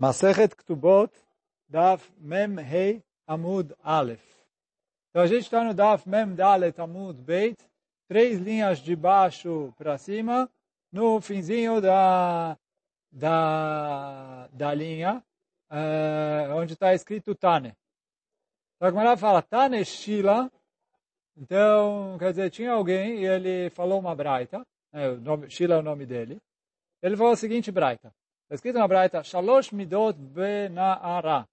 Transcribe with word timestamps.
Masechet 0.00 0.56
Ktubot, 0.56 1.12
Daf 1.68 2.10
Mem 2.16 2.58
Hei 2.58 3.02
Amud 3.26 3.74
Aleph. 3.82 4.24
Então 5.10 5.20
a 5.20 5.26
gente 5.26 5.42
está 5.42 5.62
no 5.62 5.74
Daf 5.74 6.08
Mem 6.08 6.34
Dalet 6.34 6.80
Amud 6.80 7.20
Beit, 7.20 7.58
três 8.08 8.38
linhas 8.38 8.78
de 8.78 8.96
baixo 8.96 9.74
para 9.76 9.98
cima, 9.98 10.50
no 10.90 11.20
finzinho 11.20 11.82
da, 11.82 12.56
da, 13.12 14.48
da 14.50 14.72
linha, 14.72 15.22
uh, 15.70 16.54
onde 16.56 16.72
está 16.72 16.94
escrito 16.94 17.34
Tane. 17.34 17.76
Então 18.76 18.88
a 18.88 18.90
Gemara 18.90 19.18
fala 19.18 19.42
Tane 19.42 19.84
Shila, 19.84 20.50
então, 21.36 22.16
quer 22.18 22.30
dizer, 22.30 22.48
tinha 22.48 22.72
alguém 22.72 23.18
e 23.18 23.26
ele 23.26 23.68
falou 23.68 24.00
uma 24.00 24.14
braita, 24.14 24.66
né, 24.90 25.10
o 25.10 25.20
nome, 25.20 25.50
Shila 25.50 25.74
é 25.74 25.78
o 25.78 25.82
nome 25.82 26.06
dele, 26.06 26.40
ele 27.02 27.18
falou 27.18 27.34
o 27.34 27.36
seguinte 27.36 27.70
braita, 27.70 28.10
Está 28.50 28.56
escrito 28.56 28.80
na 28.80 28.88
Braita, 28.88 29.22
Shalosh 29.22 29.70
midot 29.70 30.18
bena'ara. 30.18 31.46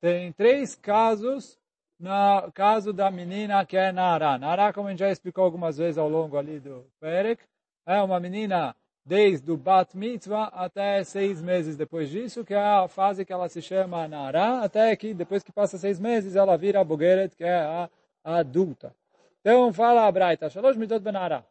Tem 0.00 0.32
três 0.32 0.74
casos 0.74 1.60
no 1.98 2.50
caso 2.54 2.94
da 2.94 3.10
menina 3.10 3.66
que 3.66 3.76
é 3.76 3.92
Nara. 3.92 4.38
Nara, 4.38 4.72
como 4.72 4.88
a 4.88 4.90
gente 4.90 5.00
já 5.00 5.10
explicou 5.10 5.44
algumas 5.44 5.76
vezes 5.76 5.98
ao 5.98 6.08
longo 6.08 6.38
ali 6.38 6.58
do 6.58 6.86
Perek, 6.98 7.44
é 7.84 8.00
uma 8.00 8.18
menina 8.18 8.74
desde 9.04 9.52
o 9.52 9.56
Bat 9.58 9.94
Mitzvah 9.94 10.44
até 10.44 11.04
seis 11.04 11.42
meses 11.42 11.76
depois 11.76 12.08
disso, 12.08 12.42
que 12.42 12.54
é 12.54 12.58
a 12.58 12.88
fase 12.88 13.22
que 13.26 13.34
ela 13.34 13.50
se 13.50 13.60
chama 13.60 14.08
Nara, 14.08 14.64
até 14.64 14.96
que 14.96 15.12
depois 15.12 15.42
que 15.42 15.52
passa 15.52 15.76
seis 15.76 16.00
meses 16.00 16.36
ela 16.36 16.56
vira 16.56 16.80
a 16.80 16.84
Bogeret, 16.84 17.36
que 17.36 17.44
é 17.44 17.60
a, 17.60 17.90
a 18.24 18.36
adulta. 18.38 18.96
Então 19.42 19.70
fala 19.74 20.06
a 20.06 20.10
Braita, 20.10 20.48
Shalosh 20.48 20.78
midot 20.78 21.00
bena'ara. 21.00 21.44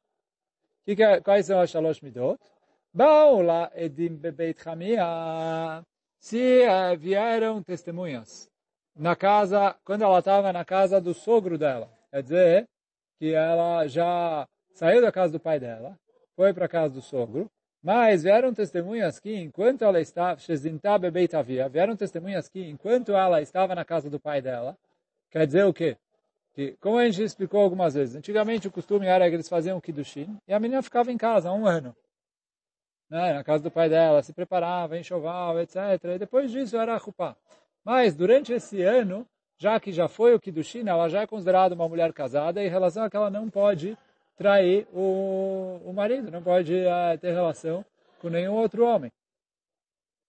Que 0.83 0.95
que 0.95 1.03
é, 1.03 1.21
quais 1.21 1.45
são 1.45 1.59
as 1.61 1.69
Shalosh 1.69 2.01
midot? 2.01 2.39
Baú 2.99 3.41
lá 3.41 3.71
Edim 3.75 4.17
Bebeit 4.17 4.59
Hamia, 4.67 5.81
se 6.19 6.67
uh, 6.67 6.97
vieram 6.97 7.63
testemunhas 7.63 8.49
na 8.93 9.15
casa, 9.15 9.73
quando 9.85 10.01
ela 10.01 10.19
estava 10.19 10.51
na 10.51 10.65
casa 10.65 10.99
do 10.99 11.13
sogro 11.13 11.57
dela, 11.57 11.89
quer 12.11 12.21
dizer 12.21 12.67
que 13.17 13.33
ela 13.33 13.87
já 13.87 14.45
saiu 14.73 15.01
da 15.01 15.13
casa 15.13 15.31
do 15.31 15.39
pai 15.39 15.61
dela, 15.61 15.97
foi 16.35 16.53
para 16.53 16.65
a 16.65 16.67
casa 16.67 16.93
do 16.93 17.01
sogro, 17.01 17.49
mas 17.81 18.23
vieram 18.23 18.53
testemunhas 18.53 19.17
que 19.17 19.33
enquanto 19.33 19.85
ela 19.85 20.01
estava, 20.01 20.37
vieram 21.71 21.95
testemunhas 21.95 22.49
que 22.49 22.69
enquanto 22.69 23.13
ela 23.13 23.41
estava 23.41 23.73
na 23.73 23.85
casa 23.85 24.09
do 24.09 24.19
pai 24.19 24.41
dela, 24.41 24.77
quer 25.31 25.47
dizer 25.47 25.63
o 25.63 25.73
quê? 25.73 25.95
Que, 26.53 26.75
como 26.81 26.97
a 26.97 27.05
gente 27.09 27.23
explicou 27.23 27.61
algumas 27.61 27.93
vezes, 27.93 28.17
antigamente 28.17 28.67
o 28.67 28.71
costume 28.71 29.05
era 29.05 29.29
que 29.29 29.35
eles 29.37 29.47
faziam 29.47 29.77
o 29.77 29.81
Kiddushin 29.81 30.37
e 30.45 30.53
a 30.53 30.59
menina 30.59 30.83
ficava 30.83 31.13
em 31.13 31.17
casa 31.17 31.49
um 31.53 31.65
ano 31.65 31.95
né, 33.09 33.33
na 33.33 33.43
casa 33.43 33.63
do 33.63 33.71
pai 33.71 33.89
dela, 33.89 34.21
se 34.21 34.33
preparava, 34.33 34.97
enxoval, 34.97 35.59
etc. 35.59 35.75
E 36.15 36.19
depois 36.19 36.51
disso 36.51 36.77
era 36.77 36.93
a 36.93 36.97
Rupá. 36.97 37.35
Mas 37.83 38.15
durante 38.15 38.53
esse 38.53 38.81
ano, 38.81 39.25
já 39.57 39.79
que 39.79 39.91
já 39.91 40.07
foi 40.07 40.33
o 40.33 40.39
Kiddushin, 40.39 40.87
ela 40.87 41.09
já 41.09 41.21
é 41.21 41.27
considerada 41.27 41.75
uma 41.75 41.87
mulher 41.87 42.13
casada 42.13 42.63
em 42.63 42.69
relação 42.69 43.03
a 43.03 43.09
que 43.09 43.17
ela 43.17 43.29
não 43.29 43.49
pode 43.49 43.97
trair 44.37 44.87
o, 44.93 45.81
o 45.85 45.93
marido, 45.93 46.31
não 46.31 46.41
pode 46.41 46.73
uh, 46.73 47.17
ter 47.19 47.33
relação 47.33 47.83
com 48.19 48.29
nenhum 48.29 48.53
outro 48.53 48.85
homem. 48.85 49.11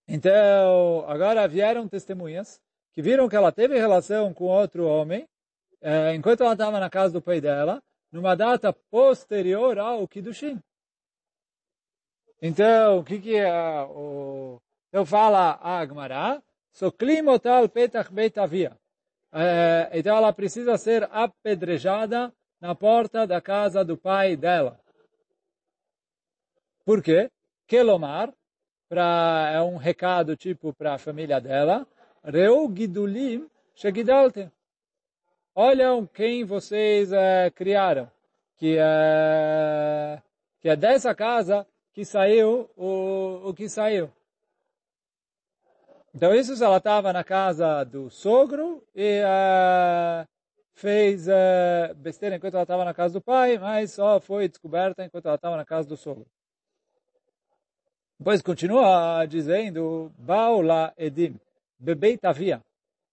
Então, 0.08 1.04
agora 1.06 1.46
vieram 1.46 1.86
testemunhas 1.86 2.60
que 2.92 3.02
viram 3.02 3.28
que 3.28 3.36
ela 3.36 3.52
teve 3.52 3.78
relação 3.78 4.34
com 4.34 4.44
outro 4.44 4.84
homem 4.86 5.28
eh, 5.80 6.14
enquanto 6.14 6.42
ela 6.42 6.52
estava 6.52 6.78
na 6.78 6.90
casa 6.90 7.12
do 7.14 7.22
pai 7.22 7.40
dela, 7.40 7.82
numa 8.12 8.34
data 8.34 8.72
posterior 8.90 9.78
ao 9.78 10.06
Kiddushin. 10.06 10.58
Então, 12.42 12.98
o 12.98 13.04
que 13.04 13.18
que 13.18 13.36
é 13.36 13.82
o... 13.82 14.60
Então 14.88 15.04
fala 15.04 15.58
a 15.60 15.78
Agmará, 15.78 16.42
Soklimotal 16.72 17.68
petach 17.68 18.10
beitavia. 18.12 18.76
É, 19.32 19.90
então 19.92 20.16
ela 20.16 20.32
precisa 20.32 20.76
ser 20.76 21.08
apedrejada 21.12 22.32
na 22.60 22.74
porta 22.74 23.26
da 23.26 23.40
casa 23.40 23.84
do 23.84 23.96
pai 23.96 24.36
dela. 24.36 24.80
Por 26.84 27.02
quê? 27.02 27.30
Kelomar, 27.66 28.32
pra, 28.88 29.50
é 29.54 29.60
um 29.60 29.76
recado 29.76 30.36
tipo 30.36 30.72
para 30.72 30.94
a 30.94 30.98
família 30.98 31.40
dela, 31.40 31.86
Reu 32.24 32.72
Gidulim 32.74 33.48
Shegidalte. 33.74 34.50
Olham 35.54 36.06
quem 36.06 36.44
vocês 36.44 37.12
é, 37.12 37.50
criaram, 37.50 38.10
que 38.56 38.76
é, 38.78 40.20
que 40.60 40.68
é 40.68 40.76
dessa 40.76 41.14
casa 41.14 41.66
que 41.92 42.04
saiu 42.04 42.70
o, 42.76 43.48
o 43.48 43.54
que 43.54 43.68
saiu. 43.68 44.10
Então 46.14 46.34
isso 46.34 46.62
ela 46.62 46.78
estava 46.78 47.12
na 47.12 47.22
casa 47.22 47.84
do 47.84 48.10
sogro 48.10 48.84
e 48.94 49.22
uh, 49.22 50.28
fez 50.74 51.28
uh, 51.28 51.94
besteira 51.96 52.36
enquanto 52.36 52.54
ela 52.54 52.64
estava 52.64 52.84
na 52.84 52.94
casa 52.94 53.14
do 53.14 53.20
pai, 53.20 53.58
mas 53.58 53.92
só 53.92 54.20
foi 54.20 54.48
descoberta 54.48 55.04
enquanto 55.04 55.26
ela 55.26 55.36
estava 55.36 55.56
na 55.56 55.64
casa 55.64 55.88
do 55.88 55.96
sogro. 55.96 56.26
Depois 58.18 58.42
continua 58.42 59.24
dizendo, 59.24 60.12
Baula 60.18 60.92
Edim, 60.96 61.40
Bebeit 61.78 62.24
Avia, 62.26 62.60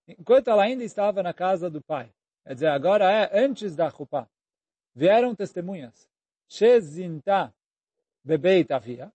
enquanto 0.07 0.49
ela 0.49 0.63
ainda 0.63 0.83
estava 0.83 1.21
na 1.21 1.33
casa 1.33 1.69
do 1.69 1.81
pai. 1.81 2.11
Quer 2.45 2.53
dizer, 2.55 2.67
agora 2.67 3.11
é 3.11 3.39
antes 3.39 3.75
da 3.75 3.89
Chupá. 3.89 4.27
Vieram 4.95 5.35
testemunhas. 5.35 6.09
Shezinta, 6.49 7.53
Bebeit 8.27 8.71
havia, 8.73 9.11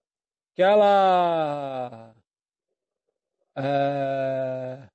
que 0.54 0.62
ela 0.62 2.14
é, 3.54 4.88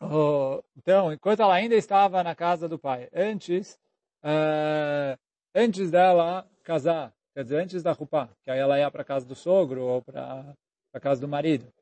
oh, 0.00 0.60
então, 0.76 1.12
enquanto 1.12 1.40
ela 1.40 1.54
ainda 1.54 1.76
estava 1.76 2.24
na 2.24 2.34
casa 2.34 2.68
do 2.68 2.78
pai, 2.78 3.08
antes, 3.14 3.78
é, 4.22 5.16
antes 5.54 5.90
dela 5.90 6.44
casar, 6.64 7.14
quer 7.34 7.44
dizer, 7.44 7.60
antes 7.60 7.82
da 7.84 7.92
Rupá, 7.92 8.28
que 8.44 8.50
aí 8.50 8.58
ela 8.58 8.78
ia 8.78 8.90
para 8.90 9.02
a 9.02 9.04
casa 9.04 9.24
do 9.26 9.36
sogro 9.36 9.82
ou 9.84 10.02
para 10.02 10.54
a 10.92 11.00
casa 11.00 11.20
do 11.20 11.28
marido. 11.28 11.72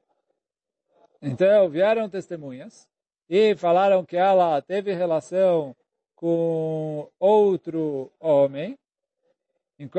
Então, 1.22 1.70
vieram 1.70 2.10
testemunhas 2.10 2.86
e 3.28 3.56
falaram 3.56 4.04
que 4.04 4.16
ela 4.16 4.60
teve 4.60 4.92
relação 4.92 5.74
com 6.16 7.08
outro 7.20 8.10
homem, 8.18 8.76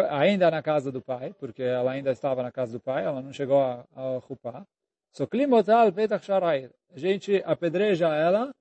ainda 0.09 0.49
na 0.49 0.61
casa 0.61 0.91
do 0.91 1.01
pai, 1.01 1.33
porque 1.39 1.61
ela 1.61 1.91
ainda 1.91 2.11
estava 2.11 2.41
na 2.41 2.51
casa 2.51 2.73
do 2.73 2.79
pai, 2.79 3.05
ela 3.05 3.21
não 3.21 3.31
chegou 3.31 3.61
a, 3.61 3.85
a 3.95 4.17
Rupá. 4.27 4.65
Soklimotal 5.11 5.91
petach 5.91 6.25
sharair. 6.25 6.71
A 6.93 6.99
gente 6.99 7.41
apedreja 7.45 8.07
ela 8.13 8.51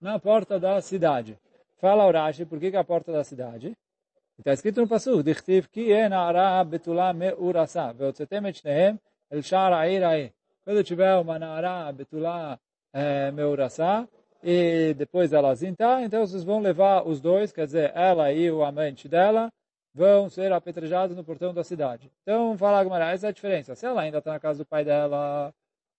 na 0.00 0.18
porta 0.18 0.60
da 0.60 0.80
cidade. 0.80 1.38
Fala 1.78 2.06
Urashi, 2.06 2.44
por 2.44 2.60
que, 2.60 2.70
que 2.70 2.76
é 2.76 2.80
a 2.80 2.84
porta 2.84 3.12
da 3.12 3.24
cidade? 3.24 3.76
Está 4.38 4.52
escrito 4.52 4.82
no 4.82 4.88
Pasuk, 4.88 5.22
Dichtiv 5.22 5.68
ki 5.72 5.92
en 5.92 6.12
ara 6.12 6.62
betula 6.64 7.12
me'urasa, 7.12 7.92
ve'otzetem 7.92 8.46
et 8.46 8.56
shnehem 8.56 8.98
el 9.30 9.42
shar 9.42 9.72
ha'ir 9.72 10.32
Quando 10.62 10.84
tiver 10.84 11.14
uma 11.16 11.38
nara 11.38 11.90
betula 11.92 12.58
eh, 12.92 13.30
me'urasa, 13.30 14.06
e 14.42 14.94
depois 14.94 15.32
ela 15.32 15.54
zintar, 15.54 16.02
então 16.02 16.26
vocês 16.26 16.44
vão 16.44 16.60
levar 16.60 17.06
os 17.06 17.20
dois, 17.20 17.52
quer 17.52 17.66
dizer, 17.66 17.92
ela 17.94 18.32
e 18.32 18.50
o 18.50 18.64
amante 18.64 19.08
dela, 19.08 19.50
vão 19.94 20.28
ser 20.28 20.52
apedrejados 20.52 21.16
no 21.16 21.24
portão 21.24 21.54
da 21.54 21.64
cidade. 21.64 22.12
Então, 22.22 22.56
fala 22.58 22.84
Gamara, 22.84 23.12
essa 23.12 23.26
é 23.26 23.30
a 23.30 23.32
diferença. 23.32 23.74
Se 23.74 23.86
ela 23.86 24.02
ainda 24.02 24.18
está 24.18 24.32
na 24.32 24.38
casa 24.38 24.58
do 24.58 24.66
pai 24.66 24.84
dela, 24.84 25.54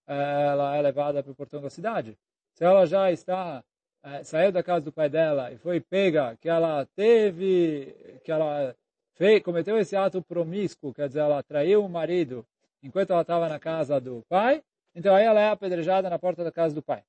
ela 0.06 0.76
é 0.76 0.82
levada 0.82 1.24
para 1.24 1.32
o 1.32 1.36
portão 1.36 1.60
da 1.62 1.70
cidade. 1.70 2.16
Se 2.54 2.64
ela 2.64 2.86
já 2.86 3.12
está, 3.12 3.64
é, 4.04 4.24
saiu 4.24 4.52
da 4.52 4.62
casa 4.62 4.86
do 4.86 4.92
pai 4.92 5.10
dela 5.10 5.52
e 5.52 5.58
foi 5.58 5.80
pega, 5.80 6.38
que 6.40 6.48
ela 6.48 6.86
teve, 6.96 8.20
que 8.24 8.32
ela 8.32 8.76
fez, 9.16 9.42
cometeu 9.42 9.78
esse 9.80 9.96
ato 9.96 10.22
promíscuo, 10.22 10.94
quer 10.94 11.08
dizer, 11.08 11.22
ela 11.22 11.42
traiu 11.42 11.84
o 11.84 11.90
marido 11.90 12.46
enquanto 12.84 13.12
ela 13.12 13.22
estava 13.22 13.50
na 13.50 13.60
casa 13.60 14.00
do 14.00 14.24
pai, 14.30 14.64
então 14.96 15.16
aí 15.16 15.26
ela 15.26 15.40
é 15.40 15.50
apedrejada 15.50 16.08
na 16.10 16.20
porta 16.20 16.44
da 16.44 16.52
casa 16.52 16.74
do 16.74 16.84
pai. 16.84 17.04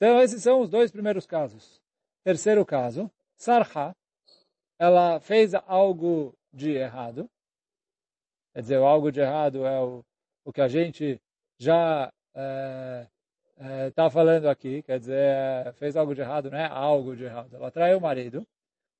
Então, 0.00 0.18
esses 0.22 0.42
são 0.42 0.62
os 0.62 0.70
dois 0.70 0.90
primeiros 0.90 1.26
casos. 1.26 1.78
Terceiro 2.24 2.64
caso, 2.64 3.10
Sarha, 3.36 3.94
ela 4.78 5.20
fez 5.20 5.52
algo 5.54 6.34
de 6.50 6.70
errado. 6.70 7.28
Quer 8.54 8.62
dizer, 8.62 8.76
algo 8.76 9.12
de 9.12 9.20
errado 9.20 9.66
é 9.66 9.78
o, 9.78 10.02
o 10.42 10.50
que 10.54 10.62
a 10.62 10.68
gente 10.68 11.20
já 11.58 12.10
está 12.30 12.40
é, 12.40 13.06
é, 13.58 13.90
tá 13.90 14.08
falando 14.08 14.48
aqui. 14.48 14.82
Quer 14.84 15.00
dizer, 15.00 15.18
é, 15.18 15.72
fez 15.74 15.94
algo 15.96 16.14
de 16.14 16.22
errado, 16.22 16.50
não 16.50 16.56
é 16.56 16.66
algo 16.66 17.14
de 17.14 17.24
errado. 17.24 17.54
Ela 17.54 17.70
traiu 17.70 17.98
o 17.98 18.00
marido. 18.00 18.46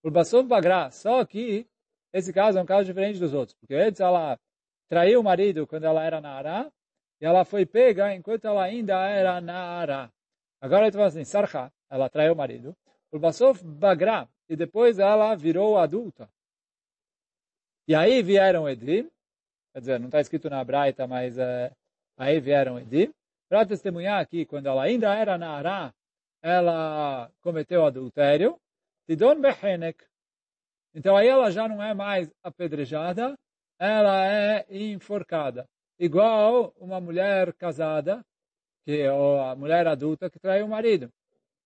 Por 0.02 0.12
Bassov 0.12 0.46
Bagra, 0.46 0.90
só 0.90 1.24
que 1.24 1.66
esse 2.12 2.30
caso 2.30 2.58
é 2.58 2.62
um 2.62 2.66
caso 2.66 2.84
diferente 2.84 3.18
dos 3.18 3.32
outros. 3.32 3.56
Porque 3.58 3.74
antes 3.74 4.02
ela 4.02 4.38
traiu 4.86 5.20
o 5.20 5.24
marido 5.24 5.66
quando 5.66 5.84
ela 5.84 6.04
era 6.04 6.20
na 6.20 6.32
Ará, 6.32 6.70
e 7.22 7.24
ela 7.24 7.42
foi 7.46 7.64
pega 7.64 8.14
enquanto 8.14 8.44
ela 8.44 8.62
ainda 8.62 9.02
era 9.08 9.40
na 9.40 9.78
Ará. 9.80 10.12
Agora 10.60 10.84
ele 10.84 10.92
fala 10.92 11.06
assim, 11.06 11.24
Sarha, 11.24 11.72
ela 11.88 12.08
traiu 12.08 12.34
o 12.34 12.36
marido. 12.36 12.76
O 13.10 13.18
Basof 13.18 13.64
Bagra, 13.64 14.28
e 14.48 14.54
depois 14.54 14.98
ela 14.98 15.34
virou 15.34 15.78
adulta. 15.78 16.28
E 17.88 17.94
aí 17.94 18.22
vieram 18.22 18.68
Edrim, 18.68 19.10
quer 19.72 19.80
dizer, 19.80 19.98
não 19.98 20.06
está 20.06 20.20
escrito 20.20 20.48
na 20.50 20.62
Braita, 20.62 21.06
mas 21.06 21.38
é, 21.38 21.72
aí 22.16 22.38
vieram 22.38 22.78
Edim, 22.78 23.12
para 23.48 23.66
testemunhar 23.66 24.24
que 24.28 24.46
quando 24.46 24.66
ela 24.66 24.84
ainda 24.84 25.12
era 25.14 25.36
na 25.36 25.56
Ará, 25.56 25.94
ela 26.42 27.30
cometeu 27.40 27.84
adultério, 27.84 28.56
Tidon 29.06 29.40
Behenek. 29.40 30.04
Então 30.94 31.16
aí 31.16 31.26
ela 31.26 31.50
já 31.50 31.66
não 31.68 31.82
é 31.82 31.92
mais 31.94 32.30
apedrejada, 32.42 33.34
ela 33.78 34.24
é 34.24 34.66
enforcada. 34.70 35.66
Igual 35.98 36.72
uma 36.78 37.00
mulher 37.00 37.52
casada, 37.54 38.24
que 38.84 39.08
ou 39.08 39.40
a 39.40 39.54
mulher 39.54 39.86
adulta 39.86 40.30
que 40.30 40.38
traiu 40.38 40.66
o 40.66 40.68
marido. 40.68 41.12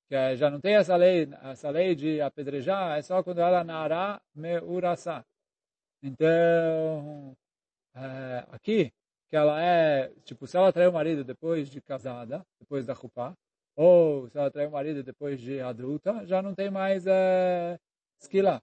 Que 0.09 0.37
já 0.37 0.51
não 0.51 0.61
tem 0.61 0.77
essa 0.77 0.97
lei, 0.97 1.29
essa 1.43 1.71
lei 1.71 1.95
de 1.95 2.21
apedrejar, 2.21 2.99
é 2.99 3.03
só 3.03 3.23
quando 3.23 3.41
ela 3.41 3.65
nará 3.65 4.21
meurasá. 4.35 5.25
Então, 6.03 7.37
é, 7.95 8.45
aqui, 8.51 8.93
que 9.31 9.37
ela 9.37 9.63
é, 9.63 10.13
tipo, 10.25 10.47
se 10.47 10.57
ela 10.57 10.73
traiu 10.73 10.91
o 10.91 10.93
marido 10.93 11.25
depois 11.25 11.71
de 11.71 11.81
casada, 11.81 12.45
depois 12.61 12.87
da 12.87 12.95
chupá, 12.95 13.35
ou 13.77 14.29
se 14.29 14.39
ela 14.39 14.51
traiu 14.51 14.69
o 14.69 14.73
marido 14.73 15.03
depois 15.03 15.41
de 15.41 15.61
adulta, 15.61 16.25
já 16.27 16.43
não 16.43 16.55
tem 16.55 16.71
mais 16.71 17.07
é, 17.07 17.79
esquila. 18.21 18.63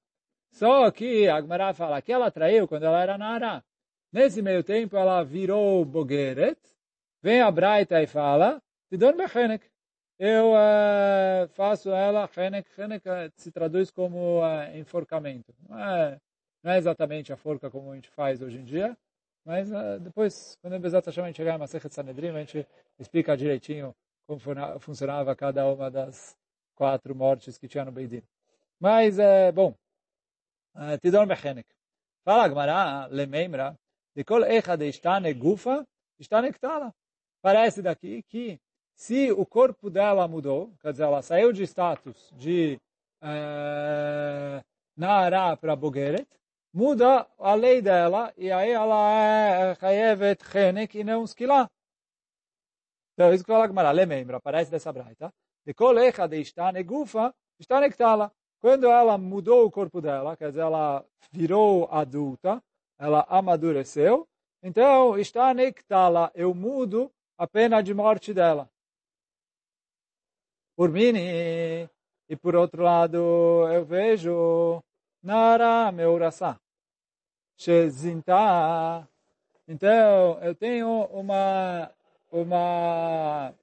Só 0.52 0.92
que 0.92 1.28
a 1.28 1.38
Agmará 1.38 1.74
fala 1.74 2.02
que 2.02 2.12
ela 2.12 2.30
traiu 2.32 2.68
quando 2.68 2.84
ela 2.84 3.02
era 3.02 3.18
Nara. 3.18 3.64
Nesse 4.12 4.42
meio 4.42 4.64
tempo 4.64 4.98
ela 4.98 5.24
virou 5.24 5.84
Bogeret, 5.86 6.60
vem 7.22 7.42
a 7.42 7.52
Braita 7.52 8.02
e 8.02 8.08
fala, 8.08 8.62
Tidon 8.90 9.16
Bechenek. 9.16 9.70
Eu 10.24 10.52
uh, 10.52 11.48
faço 11.54 11.90
ela, 11.90 12.30
Henek, 12.38 12.70
Henek 12.80 13.10
uh, 13.10 13.32
se 13.36 13.52
traduz 13.52 13.90
como 13.90 14.40
uh, 14.40 14.78
enforcamento. 14.78 15.52
Não 15.68 15.80
é, 15.80 16.20
não 16.62 16.72
é 16.74 16.78
exatamente 16.78 17.34
a 17.34 17.38
forca 17.38 17.72
como 17.72 17.92
a 17.92 17.96
gente 17.96 18.08
faz 18.12 18.40
hoje 18.40 18.60
em 18.60 18.64
dia, 18.64 18.96
mas 19.44 19.72
uh, 19.72 20.00
depois, 20.00 20.56
quando 20.62 20.76
o 20.76 20.80
Bezat 20.80 21.08
Hashem 21.08 21.24
a 21.24 21.28
gente 21.28 21.38
chegar 21.38 21.56
em 21.56 21.58
Masechet 21.58 21.92
Sanedrim, 21.92 22.30
a 22.30 22.40
gente 22.40 22.68
explica 23.00 23.36
direitinho 23.36 23.96
como 24.28 24.40
funcionava 24.80 25.36
cada 25.36 25.66
uma 25.68 25.90
das 25.90 26.38
quatro 26.76 27.16
mortes 27.16 27.58
que 27.58 27.68
tinha 27.68 27.84
no 27.84 27.92
Beidin. 27.92 28.22
Mas, 28.80 29.18
é, 29.18 29.52
bom, 29.52 29.74
Tidon 31.02 31.26
Mechenek. 31.26 31.68
Fala 32.24 32.48
Gmará, 32.48 33.08
Lemeimra, 33.08 33.76
de 34.16 34.24
kol 34.24 34.46
echa 34.46 34.78
de 34.78 34.88
istane 34.88 35.34
gufa, 35.34 35.84
istane 36.20 36.54
ktala. 36.54 36.94
Parece 37.42 37.82
daqui 37.82 38.24
que 38.24 38.60
se 38.96 39.32
o 39.32 39.46
corpo 39.46 39.90
dela 39.90 40.28
mudou, 40.28 40.74
quer 40.82 40.92
dizer, 40.92 41.04
ela 41.04 41.22
saiu 41.22 41.52
de 41.52 41.64
status 41.64 42.32
de 42.38 42.80
é, 43.22 44.64
Naara 44.96 45.58
para 45.58 45.76
Bogeret, 45.76 46.28
muda 46.72 47.28
a 47.40 47.54
lei 47.56 47.82
dela 47.82 48.32
e 48.38 48.52
aí 48.52 48.70
ela 48.70 49.12
é 49.12 49.76
Chayevet 49.76 50.44
Chenek 50.44 51.00
e 51.00 51.04
não 51.04 51.24
Skila. 51.24 51.68
Então, 53.14 53.34
isso 53.34 53.44
que 53.44 53.52
fala 53.52 53.68
Gemara, 53.68 53.92
lembra, 53.92 54.38
aparece 54.38 54.70
dessa 54.70 54.94
braita. 54.94 55.34
De 55.66 55.74
colecha 55.74 56.28
de 56.28 56.40
estane 56.40 56.84
gufa, 56.84 57.34
estane 57.60 57.90
ktala. 57.90 58.32
Quando 58.60 58.86
ela 58.86 59.18
mudou 59.18 59.66
o 59.66 59.72
corpo 59.72 60.00
dela, 60.00 60.38
quer 60.38 60.50
dizer, 60.50 60.62
ela 60.62 61.04
virou 61.32 61.88
adulta, 61.92 62.62
ela 63.00 63.26
amadureceu, 63.28 64.28
então, 64.64 65.18
estane 65.18 65.74
ktala, 65.74 66.32
eu 66.36 66.54
mudo 66.54 67.12
a 67.42 67.48
pena 67.48 67.82
de 67.82 67.92
morte 67.92 68.36
dela. 68.36 68.70
Por 70.76 70.92
mim, 70.92 71.14
e 72.30 72.36
por 72.40 72.56
outro 72.56 72.84
lado, 72.84 73.18
eu 73.74 73.84
vejo 73.84 74.84
Nara 75.24 75.92
Meurasá. 75.92 76.60
Shezinta. 77.58 79.08
Então, 79.68 80.40
eu 80.44 80.54
tenho 80.54 81.06
uma 81.06 81.92
uma 82.32 83.56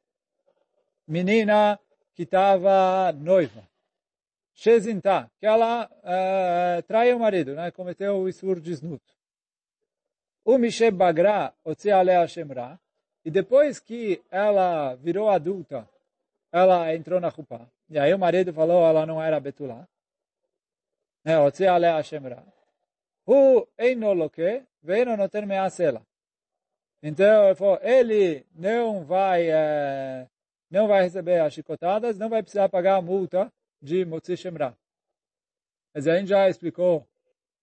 menina 1.07 1.79
que 2.17 2.25
estava 2.25 3.13
noiva. 3.13 3.63
Shezinta, 4.55 5.31
que 5.39 5.47
ela 5.47 5.89
uh, 5.89 6.83
traiu 6.83 7.17
o 7.17 7.21
marido, 7.21 7.55
né? 7.55 7.71
cometeu 7.71 8.17
o 8.19 8.29
isur 8.29 8.59
de 8.59 8.73
snuto. 8.73 9.15
O 10.45 10.59
Mishe 10.59 10.91
Bagra, 10.91 11.55
Alea 11.65 12.27
Shemra, 12.27 12.81
e 13.25 13.31
depois 13.31 13.79
que 13.79 14.23
ela 14.31 14.95
virou 14.97 15.29
adulta, 15.29 15.89
ela 16.53 16.95
entrou 16.95 17.21
na 17.21 17.31
chupa. 17.31 17.71
E 17.91 17.99
aí 17.99 18.13
o 18.15 18.19
marido 18.19 18.53
falou 18.53 18.87
ela 18.87 19.07
não 19.07 19.23
era 19.23 19.41
betulá. 19.41 19.87
É, 21.25 21.35
Alea 21.69 22.03
Shemra. 22.03 22.45
O 23.27 23.67
Einoloke, 23.77 24.65
veio 24.83 25.17
no 25.17 25.29
ter 25.29 25.47
measela. 25.47 26.03
Então, 27.03 27.55
ele 27.83 28.47
não 28.55 29.05
vai, 29.05 29.51
é, 29.51 30.27
não 30.71 30.89
vai 30.89 31.03
receber 31.03 31.41
as 31.41 31.53
chicotadas, 31.53 32.19
não 32.19 32.29
vai 32.29 32.43
precisar 32.43 32.69
pagar 32.69 32.97
a 32.97 33.03
multa 33.03 33.53
de 33.81 34.05
Motzi 34.05 34.37
Shemra. 34.37 34.77
Mas 35.95 36.09
a 36.09 36.19
gente 36.19 36.29
já 36.29 36.49
explicou 36.49 37.07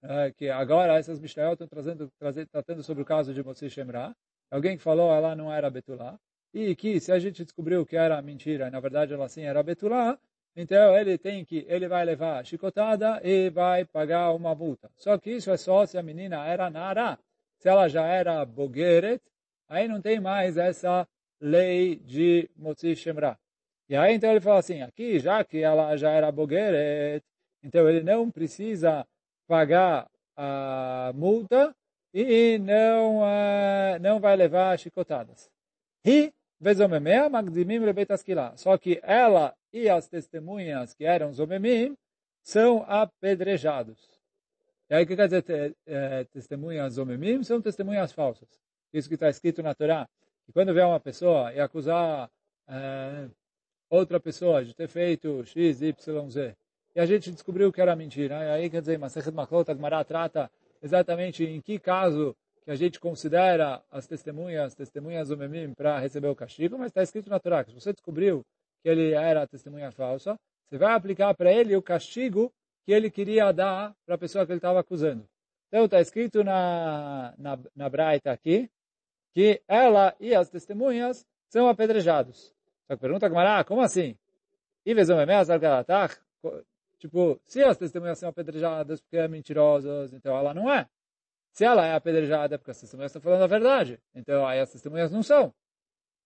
é, 0.03 0.31
que 0.31 0.49
agora 0.49 0.97
essas 0.97 1.19
Mishnayot 1.19 1.53
estão 1.53 1.67
trazendo, 1.67 2.11
trazendo, 2.17 2.47
tratando 2.47 2.83
sobre 2.83 3.03
o 3.03 3.05
caso 3.05 3.33
de 3.33 3.43
Motzi 3.43 3.69
Shemra. 3.69 4.15
Alguém 4.51 4.77
que 4.77 4.83
falou 4.83 5.13
ela 5.13 5.35
não 5.35 5.51
era 5.51 5.69
Betulá. 5.69 6.19
E 6.53 6.75
que 6.75 6.99
se 6.99 7.11
a 7.11 7.19
gente 7.19 7.43
descobriu 7.43 7.85
que 7.85 7.97
era 7.97 8.21
mentira, 8.21 8.69
na 8.71 8.79
verdade 8.79 9.13
ela 9.13 9.27
sim 9.27 9.43
era 9.43 9.61
Betulá, 9.61 10.17
então 10.55 10.97
ele 10.97 11.17
tem 11.17 11.43
que, 11.43 11.65
ele 11.67 11.87
vai 11.87 12.05
levar 12.05 12.39
a 12.39 12.43
chicotada 12.43 13.19
e 13.23 13.49
vai 13.49 13.83
pagar 13.83 14.31
uma 14.31 14.55
multa. 14.55 14.89
Só 14.95 15.17
que 15.17 15.31
isso 15.31 15.51
é 15.51 15.57
só 15.57 15.85
se 15.85 15.97
a 15.97 16.03
menina 16.03 16.45
era 16.45 16.69
Nara 16.69 17.19
se 17.57 17.69
ela 17.69 17.87
já 17.87 18.05
era 18.05 18.45
Bogeret, 18.45 19.21
aí 19.67 19.87
não 19.87 20.01
tem 20.01 20.19
mais 20.19 20.57
essa 20.57 21.07
lei 21.41 21.95
de 21.97 22.49
Motzi 22.55 22.95
Shemra. 22.95 23.37
E 23.89 23.95
aí 23.95 24.13
então 24.13 24.31
ele 24.31 24.41
fala 24.41 24.59
assim, 24.59 24.81
aqui 24.81 25.19
já 25.19 25.43
que 25.43 25.59
ela 25.59 25.95
já 25.97 26.11
era 26.11 26.31
Bogeret, 26.31 27.23
então 27.63 27.89
ele 27.89 28.01
não 28.01 28.29
precisa 28.31 29.05
pagar 29.47 30.09
a 30.35 31.11
multa 31.15 31.75
e 32.17 32.57
não, 32.59 33.19
uh, 33.19 33.99
não 33.99 34.21
vai 34.21 34.37
levar 34.37 34.79
chicotadas. 34.79 35.51
E 36.05 36.31
Vezomemea 36.59 37.27
Magdimim 37.29 37.79
Rebetaskila. 37.79 38.55
Só 38.55 38.77
que 38.77 39.01
ela 39.03 39.53
e 39.73 39.89
as 39.89 40.07
testemunhas 40.07 40.93
que 40.93 41.03
eram 41.03 41.33
Zomemim 41.33 41.97
são 42.41 42.85
apedrejados. 42.87 43.99
E 44.89 44.95
aí 44.95 45.03
o 45.03 45.07
que 45.07 45.15
quer 45.15 45.27
dizer 45.27 45.75
é, 45.85 46.23
testemunhas 46.25 46.97
homemim? 46.97 47.43
São 47.43 47.61
testemunhas 47.61 48.13
falsas. 48.13 48.47
Isso 48.93 49.09
que 49.09 49.15
está 49.15 49.29
escrito 49.29 49.61
na 49.61 49.73
Torá. 49.73 50.07
Que 50.45 50.53
quando 50.53 50.73
vê 50.73 50.81
uma 50.81 50.99
pessoa 50.99 51.51
e 51.51 51.59
acusar 51.59 52.29
é, 52.69 53.27
outra 53.89 54.19
pessoa 54.19 54.63
de 54.63 54.73
ter 54.73 54.87
feito 54.87 55.43
X, 55.43 55.81
Y, 55.81 56.29
Z, 56.29 56.55
e 56.95 56.99
a 56.99 57.05
gente 57.05 57.31
descobriu 57.31 57.73
que 57.73 57.81
era 57.81 57.95
mentira. 57.95 58.35
E 58.43 58.49
aí 58.51 58.69
quer 58.69 58.79
dizer, 58.79 58.97
Masechet 58.97 59.33
Maklot, 59.33 59.69
Agmará 59.69 60.03
trata 60.03 60.49
exatamente 60.85 61.43
em 61.43 61.59
que 61.59 61.79
caso 61.79 62.35
que 62.63 62.69
a 62.69 62.75
gente 62.75 62.99
considera 62.99 63.83
as 63.91 64.05
testemunhas, 64.05 64.75
testemunhas 64.75 65.31
homemim, 65.31 65.73
para 65.73 65.99
receber 65.99 66.27
o 66.27 66.35
castigo, 66.35 66.77
mas 66.77 66.87
está 66.87 67.01
escrito 67.01 67.29
na 67.29 67.39
Torá 67.39 67.63
que 67.63 67.71
se 67.71 67.79
você 67.79 67.91
descobriu 67.91 68.45
que 68.83 68.89
ele 68.89 69.13
era 69.13 69.47
testemunha 69.47 69.91
falsa, 69.91 70.35
você 70.67 70.77
vai 70.77 70.93
aplicar 70.93 71.33
para 71.33 71.51
ele 71.51 71.75
o 71.75 71.81
castigo 71.81 72.53
que 72.85 72.91
ele 72.91 73.09
queria 73.09 73.51
dar 73.51 73.95
para 74.05 74.13
a 74.13 74.17
pessoa 74.17 74.45
que 74.45 74.51
ele 74.51 74.59
estava 74.59 74.79
acusando. 74.79 75.27
Então 75.67 75.85
está 75.85 75.99
escrito 75.99 76.43
na, 76.43 77.33
na, 77.37 77.59
na 77.75 77.89
Braita 77.89 78.31
aqui 78.31 78.69
que 79.33 79.61
ela 79.67 80.15
e 80.19 80.35
as 80.35 80.49
testemunhas 80.49 81.25
são 81.49 81.67
apedrejados. 81.67 82.53
Só 82.87 82.95
que 82.95 83.01
pergunta 83.01 83.25
a 83.27 83.63
como 83.63 83.81
assim? 83.81 84.15
Tipo, 87.05 87.39
se 87.45 87.63
as 87.63 87.77
testemunhas 87.77 88.17
são 88.17 88.29
apedrejadas 88.29 88.99
porque 88.99 89.17
é 89.17 89.27
mentirosas, 89.27 90.11
então 90.11 90.35
ela 90.35 90.55
não 90.55 90.73
é. 90.73 90.87
Se 91.51 91.63
ela 91.63 91.85
é 91.85 91.93
apedrejada 91.93 92.57
porque 92.57 92.71
as 92.71 92.79
testemunhas 92.79 93.11
estão 93.11 93.21
falando 93.21 93.43
a 93.43 93.47
verdade, 93.47 94.01
então 94.15 94.45
aí 94.45 94.59
as 94.59 94.71
testemunhas 94.71 95.11
não 95.11 95.21
são. 95.21 95.53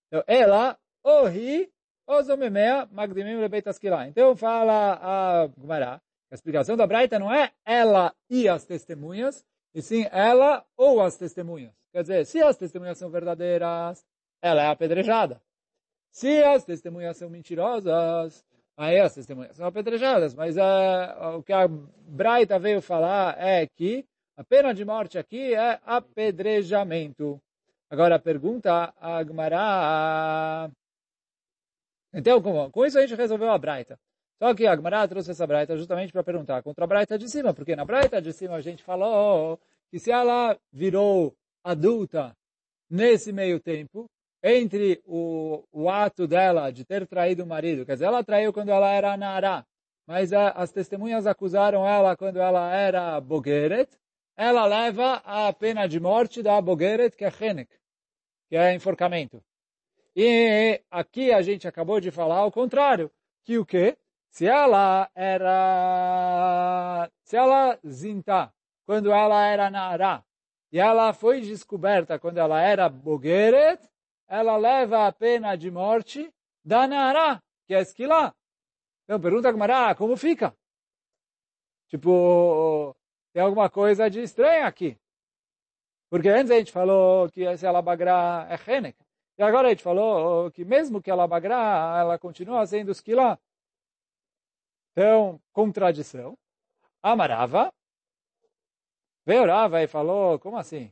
Então, 0.07 0.24
ela, 0.25 0.79
ori, 1.03 1.69
ozomemea, 2.07 2.88
magdimim 2.93 3.36
lebeitasquilá. 3.36 4.07
Então 4.07 4.38
fala 4.38 4.98
a 5.01 5.48
Gumará, 5.48 6.01
a 6.31 6.36
explicação 6.36 6.77
da 6.77 6.88
Braita 6.88 7.19
não 7.19 7.31
é 7.31 7.51
ela 7.65 8.15
e 8.29 8.48
as 8.48 8.65
testemunhas, 8.65 9.45
e 9.75 9.81
sim 9.81 10.07
ela 10.13 10.65
ou 10.77 11.01
as 11.01 11.17
testemunhas. 11.17 11.74
Quer 11.91 12.03
dizer, 12.03 12.25
se 12.25 12.41
as 12.41 12.55
testemunhas 12.55 12.98
são 12.98 13.09
verdadeiras, 13.09 14.05
ela 14.41 14.62
é 14.62 14.67
apedrejada. 14.67 15.41
Se 16.09 16.41
as 16.41 16.63
testemunhas 16.63 17.17
são 17.17 17.29
mentirosas, 17.29 18.45
aí 18.79 18.98
as 18.98 19.13
testemunhas 19.13 19.55
são 19.57 19.67
apedrejadas. 19.67 20.33
Mas 20.33 20.55
uh, 20.55 21.38
o 21.38 21.43
que 21.43 21.51
a 21.51 21.67
Braita 21.67 22.57
veio 22.57 22.81
falar 22.81 23.36
é 23.38 23.67
que 23.67 24.05
a 24.38 24.43
pena 24.43 24.74
de 24.74 24.86
morte 24.86 25.17
aqui 25.17 25.53
é 25.53 25.79
apedrejamento. 25.86 27.41
Agora 27.89 28.15
a 28.15 28.19
pergunta 28.19 28.93
a 28.98 29.17
Agmará. 29.17 30.71
Então, 32.13 32.41
com, 32.41 32.71
com 32.71 32.86
isso 32.86 32.98
a 32.98 33.01
gente 33.01 33.15
resolveu 33.15 33.51
a 33.51 33.57
Braita. 33.57 34.00
Só 34.41 34.55
que 34.55 34.65
a 34.65 34.71
Agmará 34.71 35.05
trouxe 35.07 35.31
essa 35.31 35.45
braita 35.45 35.75
justamente 35.75 36.13
para 36.13 36.24
perguntar 36.24 36.63
contra 36.63 36.86
a 36.86 36.88
braita 36.88 37.17
de 37.17 37.27
cima, 37.27 37.53
porque 37.53 37.75
na 37.75 37.83
braita 37.83 38.21
de 38.21 38.31
cima 38.31 38.55
a 38.55 38.62
gente 38.62 38.81
falou 38.81 39.59
que 39.91 40.00
se 40.00 40.09
ela 40.09 40.57
virou 40.71 41.36
adulta 41.62 42.33
nesse 42.89 43.33
meio 43.33 43.59
tempo, 43.59 44.09
entre 44.43 45.01
o, 45.05 45.63
o 45.72 45.89
ato 45.89 46.27
dela 46.27 46.72
de 46.72 46.86
ter 46.86 47.05
traído 47.08 47.43
o 47.43 47.48
marido, 47.48 47.86
quer 47.86 47.93
dizer, 47.93 48.05
ela 48.05 48.24
traiu 48.24 48.53
quando 48.53 48.69
ela 48.69 48.89
era 48.91 49.17
Nará, 49.17 49.65
mas 50.08 50.34
a, 50.34 50.50
as 50.50 50.72
testemunhas 50.72 51.27
acusaram 51.27 51.86
ela 51.86 52.15
quando 52.15 52.39
ela 52.39 52.74
era 52.74 53.19
Bogeret, 53.19 53.89
ela 54.36 54.65
leva 54.65 55.22
a 55.25 55.51
pena 55.51 55.88
de 55.88 56.00
morte 56.00 56.41
da 56.41 56.62
Bogeret, 56.62 57.15
que 57.15 57.25
é 57.25 57.31
Henek, 57.39 57.69
que 58.48 58.55
é 58.55 58.74
enforcamento. 58.74 59.43
E 60.15 60.81
aqui 60.89 61.31
a 61.31 61.41
gente 61.41 61.67
acabou 61.67 62.00
de 62.00 62.10
falar 62.10 62.46
o 62.46 62.51
contrário, 62.51 63.12
que 63.43 63.58
o 63.58 63.65
quê? 63.65 63.98
Se 64.29 64.48
ela 64.48 65.10
era, 65.13 67.10
se 67.24 67.36
ela 67.36 67.77
zinta 67.86 68.53
quando 68.86 69.12
ela 69.12 69.46
era 69.46 69.69
Nará, 69.69 70.24
e 70.72 70.79
ela 70.79 71.13
foi 71.13 71.41
descoberta 71.41 72.17
quando 72.17 72.38
ela 72.38 72.62
era 72.62 72.88
Bogeret, 72.88 73.79
ela 74.29 74.55
leva 74.55 75.07
a 75.07 75.12
pena 75.12 75.55
de 75.55 75.71
morte 75.71 76.31
da 76.63 76.88
Nará, 76.88 77.41
que 77.65 77.74
é 77.74 77.81
esquilá. 77.81 78.33
Então 79.03 79.19
pergunta 79.19 79.50
a 79.50 79.95
como 79.95 80.15
fica? 80.15 80.55
Tipo, 81.88 82.95
tem 83.33 83.41
alguma 83.41 83.69
coisa 83.69 84.07
de 84.07 84.21
estranho 84.21 84.67
aqui. 84.67 84.95
Porque 86.09 86.29
antes 86.29 86.51
a 86.51 86.57
gente 86.59 86.71
falou 86.71 87.29
que 87.31 87.41
esse 87.41 87.65
alabagrá 87.65 88.48
é 88.50 88.71
Henek. 88.71 88.98
E 89.38 89.41
agora 89.41 89.67
a 89.67 89.69
gente 89.71 89.81
falou 89.81 90.51
que 90.51 90.63
mesmo 90.63 91.01
que 91.01 91.09
ela 91.09 91.24
alabagrá, 91.24 91.98
ela 92.00 92.19
continua 92.19 92.65
sendo 92.67 92.91
esquilá. 92.91 93.39
Então, 94.91 95.41
contradição. 95.51 96.38
Amarava. 97.01 97.74
Veio 99.25 99.45
Rava 99.45 99.81
e 99.81 99.88
falou, 99.88 100.38
como 100.39 100.57
assim? 100.57 100.91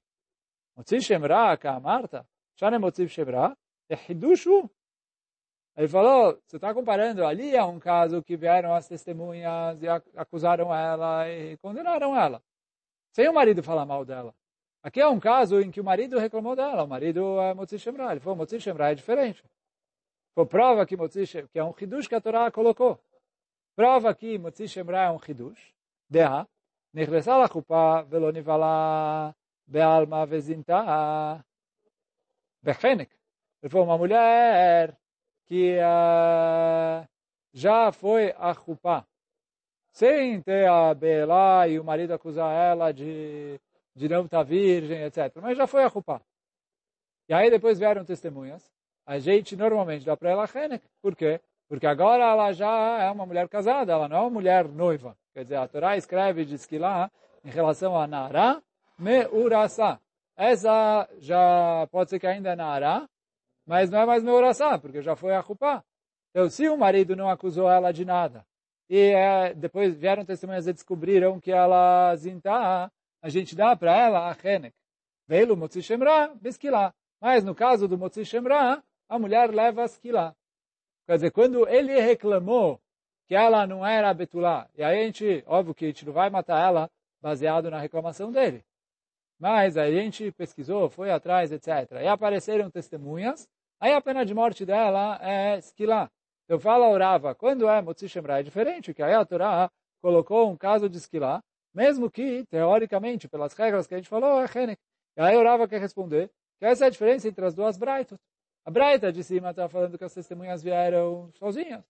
Motzi 0.75 1.01
Shemra, 1.01 1.57
Marta? 1.81 2.27
Shanemotziv 2.57 3.09
Shebra, 3.09 3.55
é 3.89 3.95
Hidushu. 3.95 4.69
Ele 5.75 5.87
falou, 5.87 6.31
oh, 6.31 6.41
você 6.47 6.57
está 6.57 6.73
comparando, 6.73 7.23
ali 7.23 7.55
é 7.55 7.63
um 7.63 7.79
caso 7.79 8.23
que 8.23 8.35
vieram 8.35 8.73
as 8.73 8.87
testemunhas 8.87 9.81
e 9.81 9.87
acusaram 10.15 10.73
ela 10.73 11.29
e 11.29 11.55
condenaram 11.57 12.15
ela. 12.15 12.41
Sem 13.11 13.29
o 13.29 13.33
marido 13.33 13.61
falar 13.61 13.85
mal 13.85 14.03
dela. 14.03 14.33
Aqui 14.81 14.99
é 14.99 15.07
um 15.07 15.19
caso 15.19 15.61
em 15.61 15.69
que 15.69 15.79
o 15.79 15.83
marido 15.83 16.17
reclamou 16.17 16.55
dela. 16.55 16.83
O 16.83 16.87
marido 16.87 17.39
é 17.41 17.53
Motzi 17.53 17.77
Shemra. 17.77 18.11
Ele 18.11 18.19
falou, 18.19 18.37
Motzi 18.37 18.59
Shemra 18.59 18.91
é 18.91 18.95
diferente. 18.95 19.43
Foi 20.33 20.45
prova 20.45 20.85
que 20.85 20.97
Motzi 20.97 21.27
Shemra, 21.27 21.49
que 21.49 21.59
é 21.59 21.63
um 21.63 21.73
Hidush 21.79 22.07
que 22.07 22.15
a 22.15 22.21
Torá 22.21 22.49
colocou. 22.51 22.99
Prova 23.75 24.13
que 24.15 24.37
Motzi 24.39 24.67
Shemra 24.67 25.03
é 25.03 25.11
um 25.11 25.19
Hidush. 25.27 25.73
Derra. 26.09 26.47
Nechlesala 26.93 27.47
chupá 27.47 28.01
velonivala 28.01 29.35
bealma 29.67 30.25
vezinta 30.25 31.43
Bechenek. 32.61 33.11
Ele 33.61 33.69
falou, 33.69 33.87
uma 33.87 33.97
mulher 33.97 34.95
que 35.45 35.77
uh, 35.77 37.07
já 37.53 37.91
foi 37.91 38.33
a 38.37 38.53
chupá, 38.53 39.05
sem 39.91 40.41
ter 40.41 40.67
a 40.69 40.93
Bela 40.93 41.67
e 41.67 41.79
o 41.79 41.83
marido 41.83 42.13
acusar 42.13 42.53
ela 42.53 42.91
de, 42.91 43.59
de 43.95 44.09
não 44.09 44.25
estar 44.25 44.43
virgem, 44.43 45.03
etc. 45.03 45.35
Mas 45.41 45.57
já 45.57 45.65
foi 45.65 45.83
a 45.83 45.89
chupá. 45.89 46.21
E 47.27 47.33
aí 47.33 47.49
depois 47.49 47.79
vieram 47.79 48.05
testemunhas. 48.05 48.71
A 49.05 49.19
gente 49.19 49.55
normalmente 49.55 50.05
dá 50.05 50.15
para 50.15 50.29
ela 50.29 50.49
Henek. 50.53 50.85
Por 51.01 51.15
quê? 51.15 51.41
Porque 51.67 51.87
agora 51.87 52.23
ela 52.23 52.51
já 52.53 53.03
é 53.03 53.11
uma 53.11 53.25
mulher 53.25 53.49
casada, 53.49 53.91
ela 53.91 54.07
não 54.07 54.17
é 54.17 54.21
uma 54.21 54.29
mulher 54.29 54.67
noiva. 54.67 55.17
Quer 55.33 55.43
dizer, 55.43 55.55
a 55.55 55.67
Torá 55.67 55.97
escreve, 55.97 56.45
diz 56.45 56.65
que 56.65 56.77
lá, 56.77 57.11
em 57.43 57.49
relação 57.49 57.99
a 57.99 58.07
Nará, 58.07 58.61
Meurasá. 58.97 59.99
Essa 60.37 61.09
já 61.17 61.87
pode 61.91 62.11
ser 62.11 62.19
que 62.19 62.27
ainda 62.27 62.51
é 62.51 62.55
Nara, 62.55 63.09
mas 63.65 63.89
não 63.89 63.99
é 63.99 64.05
mais 64.05 64.23
Meurassá, 64.23 64.77
porque 64.77 65.01
já 65.01 65.15
foi 65.15 65.35
a 65.35 65.41
culpa. 65.41 65.83
Então, 66.29 66.47
se 66.49 66.69
o 66.69 66.77
marido 66.77 67.15
não 67.15 67.27
acusou 67.27 67.69
ela 67.69 67.91
de 67.91 68.05
nada, 68.05 68.45
e 68.87 68.97
é, 68.97 69.53
depois 69.55 69.97
vieram 69.97 70.23
testemunhas 70.23 70.67
e 70.67 70.73
descobriram 70.73 71.39
que 71.39 71.51
ela 71.51 72.15
zinta, 72.15 72.91
a 73.21 73.29
gente 73.29 73.55
dá 73.55 73.75
para 73.75 73.97
ela 73.97 74.31
a 74.31 74.37
Henek. 74.47 74.75
Veio 75.27 75.57
Motzi 75.57 75.81
Shemra, 75.81 76.33
Beskilá. 76.35 76.93
Mas 77.19 77.43
no 77.43 77.55
caso 77.55 77.87
do 77.87 77.97
Motzi 77.97 78.23
Shemra, 78.23 78.81
a 79.09 79.19
mulher 79.19 79.53
leva 79.53 79.83
a 79.83 79.87
Skilá. 79.87 80.35
Quer 81.05 81.15
dizer, 81.15 81.31
quando 81.31 81.67
ele 81.67 81.99
reclamou 81.99 82.79
que 83.27 83.35
ela 83.35 83.65
não 83.65 83.85
era 83.85 84.13
Betulá, 84.13 84.69
e 84.75 84.83
aí 84.83 85.01
a 85.01 85.05
gente, 85.05 85.43
óbvio 85.47 85.73
que 85.73 85.85
a 85.85 85.87
gente 85.87 86.05
não 86.05 86.13
vai 86.13 86.29
matar 86.29 86.61
ela 86.61 86.89
baseado 87.21 87.69
na 87.71 87.79
reclamação 87.79 88.31
dele. 88.31 88.63
Mas 89.39 89.77
a 89.77 89.89
gente 89.91 90.31
pesquisou, 90.31 90.89
foi 90.89 91.11
atrás, 91.11 91.51
etc. 91.51 92.01
E 92.01 92.07
apareceram 92.07 92.69
testemunhas 92.71 93.47
Aí 93.79 93.93
a 93.93 94.01
pena 94.01 94.25
de 94.25 94.33
morte 94.33 94.65
dela 94.65 95.19
é 95.21 95.59
esquilá. 95.59 96.09
Eu 96.47 96.59
falo 96.59 96.89
orava, 96.89 97.35
quando 97.35 97.67
é 97.67 97.81
Motzi 97.81 98.09
Shemra 98.09 98.39
é 98.39 98.43
diferente, 98.43 98.93
que 98.93 99.03
aí 99.03 99.13
a 99.13 99.23
Torá 99.23 99.69
colocou 100.01 100.49
um 100.49 100.57
caso 100.57 100.89
de 100.89 100.97
esquilá, 100.97 101.43
mesmo 101.73 102.09
que, 102.09 102.43
teoricamente, 102.45 103.27
pelas 103.27 103.53
regras 103.53 103.85
que 103.85 103.93
a 103.93 103.97
gente 103.97 104.09
falou, 104.09 104.41
é 104.41 104.45
Henek. 104.45 104.81
E 105.15 105.21
aí 105.21 105.37
orava 105.37 105.67
quer 105.67 105.79
responder 105.79 106.31
que 106.57 106.65
essa 106.65 106.85
é 106.85 106.87
a 106.87 106.89
diferença 106.89 107.27
entre 107.27 107.45
as 107.45 107.53
duas 107.53 107.77
braitas. 107.77 108.17
A 108.65 108.71
braita 108.71 109.11
de 109.11 109.23
cima 109.23 109.51
está 109.51 109.69
falando 109.69 109.97
que 109.97 110.03
as 110.03 110.13
testemunhas 110.13 110.63
vieram 110.63 111.31
sozinhas. 111.33 111.83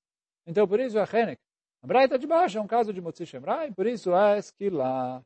Então, 0.45 0.67
por 0.67 0.79
isso 0.79 0.99
é 0.99 1.03
Henek. 1.03 1.41
A 1.81 1.87
braita 1.87 2.19
de 2.19 2.27
baixo 2.27 2.57
é 2.57 2.61
um 2.61 2.67
caso 2.67 2.91
de 2.91 2.99
Motzi 2.99 3.25
Shemra, 3.25 3.67
e 3.67 3.71
por 3.71 3.87
isso 3.87 4.13
é 4.13 4.37
esquilá. 4.37 5.23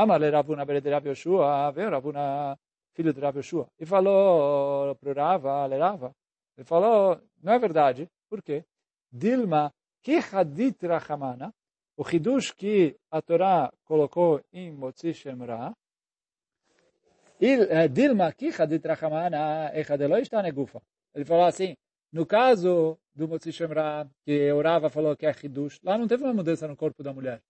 Amale 0.00 0.30
Ravuna 0.30 0.64
Bere 0.64 0.80
de 0.80 0.88
Rav 0.88 1.06
Yoshua, 1.06 1.70
veio 1.72 1.90
Ravuna, 1.90 2.56
filho 2.94 3.12
de 3.12 3.20
Rav 3.20 3.36
Yoshua, 3.36 3.68
e 3.78 3.84
falou 3.84 4.94
para 4.96 5.10
o 5.10 5.14
Rava, 5.14 5.66
Rava, 5.76 6.14
ele 6.56 6.64
falou, 6.64 7.20
não 7.42 7.52
é 7.52 7.58
verdade, 7.58 8.08
por 8.26 8.42
quê? 8.42 8.64
Dilma, 9.12 9.70
que 10.02 10.16
hadit 10.16 10.86
rachamana, 10.86 11.52
o 11.98 12.02
hidush 12.02 12.52
que 12.52 12.96
a 13.10 13.20
Torá 13.20 13.70
colocou 13.84 14.40
em 14.50 14.72
Motzi 14.72 15.12
Shemra, 15.12 15.74
Dilma, 17.90 18.32
que 18.32 18.48
hadit 18.48 18.86
rachamana, 18.88 19.70
echadelo 19.74 20.16
negufa. 20.42 20.80
Ele 21.14 21.26
falou 21.26 21.44
assim, 21.44 21.74
no 22.10 22.24
caso 22.24 22.98
do 23.14 23.28
Motzi 23.28 23.52
Shemra, 23.52 24.08
que 24.24 24.50
o 24.50 24.62
Rava 24.62 24.88
falou 24.88 25.14
que 25.14 25.26
é 25.26 25.34
hidush, 25.42 25.78
lá 25.84 25.98
não 25.98 26.08
teve 26.08 26.24
uma 26.24 26.32
mudança 26.32 26.66
no 26.66 26.74
corpo 26.74 27.02
da 27.02 27.12
mulher 27.12 27.42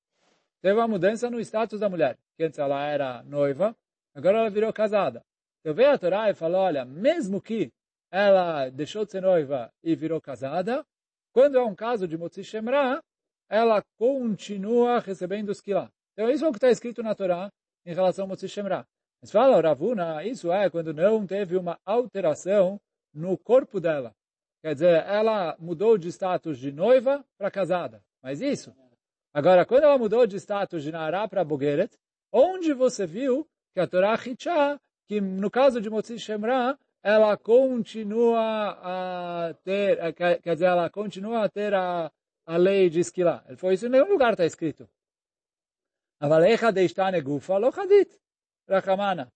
teve 0.63 0.79
uma 0.79 0.89
mudança 0.89 1.31
no 1.31 1.41
status 1.41 1.81
da 1.81 1.89
mulher. 1.89 2.19
Que 2.37 2.45
antes 2.45 2.59
ela 2.59 2.85
era 2.85 3.23
noiva, 3.25 3.77
agora 4.15 4.39
ela 4.39 4.51
virou 4.51 4.73
casada. 4.73 5.23
Eu 5.63 5.75
veio 5.75 5.91
a 5.91 5.99
Torá 5.99 6.31
e 6.31 6.35
falou, 6.35 6.61
olha, 6.61 6.85
mesmo 6.85 7.41
que 7.41 7.71
ela 8.11 8.69
deixou 8.71 9.05
de 9.05 9.13
ser 9.13 9.21
noiva 9.21 9.73
e 9.83 9.95
virou 9.95 10.21
casada, 10.21 10.85
quando 11.33 11.57
é 11.57 11.63
um 11.63 11.75
caso 11.75 12.09
de 12.09 12.17
Motzi 12.17 12.43
Shemra, 12.43 13.03
ela 13.49 13.83
continua 13.99 15.01
recebendo 15.01 15.51
os 15.51 15.61
quilá. 15.61 15.91
Então 16.13 16.31
isso 16.31 16.45
é 16.45 16.49
o 16.49 16.51
que 16.51 16.59
está 16.59 16.71
escrito 16.71 17.03
na 17.03 17.15
Torá 17.15 17.51
em 17.87 17.95
relação 17.95 18.25
ao 18.25 18.29
Motzi 18.29 18.49
Shemra. 18.49 18.87
Mas 19.21 19.31
fala, 19.31 19.61
Ravuna, 19.61 20.25
isso 20.25 20.51
é 20.51 20.71
quando 20.71 20.95
não 20.95 21.27
teve 21.27 21.57
uma 21.57 21.79
alteração 21.85 22.81
no 23.13 23.37
corpo 23.37 23.79
dela. 23.79 24.15
Quer 24.63 24.75
dizer, 24.75 25.05
ela 25.07 25.57
mudou 25.59 25.97
de 25.97 26.09
status 26.09 26.59
de 26.59 26.73
noiva 26.73 27.25
para 27.39 27.51
casada. 27.51 28.03
Mas 28.23 28.41
isso, 28.41 28.75
Agora, 29.33 29.65
quando 29.65 29.85
ela 29.85 29.99
mudou 29.99 30.27
de 30.27 30.37
status 30.37 30.83
de 30.83 30.91
Nará 30.91 31.27
para 31.29 31.45
Bogeret, 31.45 31.97
onde 32.33 32.73
você 32.73 33.07
viu 33.07 33.49
que 33.73 33.81
a 33.81 33.87
Torá 33.87 34.15
Hichá, 34.15 34.81
que 35.07 35.21
no 35.21 35.51
caso 35.51 35.81
de 35.81 35.89
Motzi 35.89 36.19
Shemra, 36.19 36.79
ela 37.03 37.37
continua 37.37 38.79
a 38.83 39.55
ter, 39.65 39.99
eh, 39.99 40.13
quer 40.13 40.55
dizer, 40.55 40.67
ela 40.67 40.91
continua 40.91 41.45
a 41.45 41.49
ter 41.49 41.73
a, 41.75 42.11
a 42.47 42.57
lei 42.57 42.91
de 42.91 43.01
Esquilá. 43.01 43.45
Ele 43.47 43.57
falou, 43.57 43.73
isso 43.73 43.87
em 43.87 43.91
nenhum 43.91 44.09
lugar 44.09 44.33
está 44.33 44.45
escrito. 44.45 44.89
Gufa 47.23 47.59
rachamana. 48.69 49.33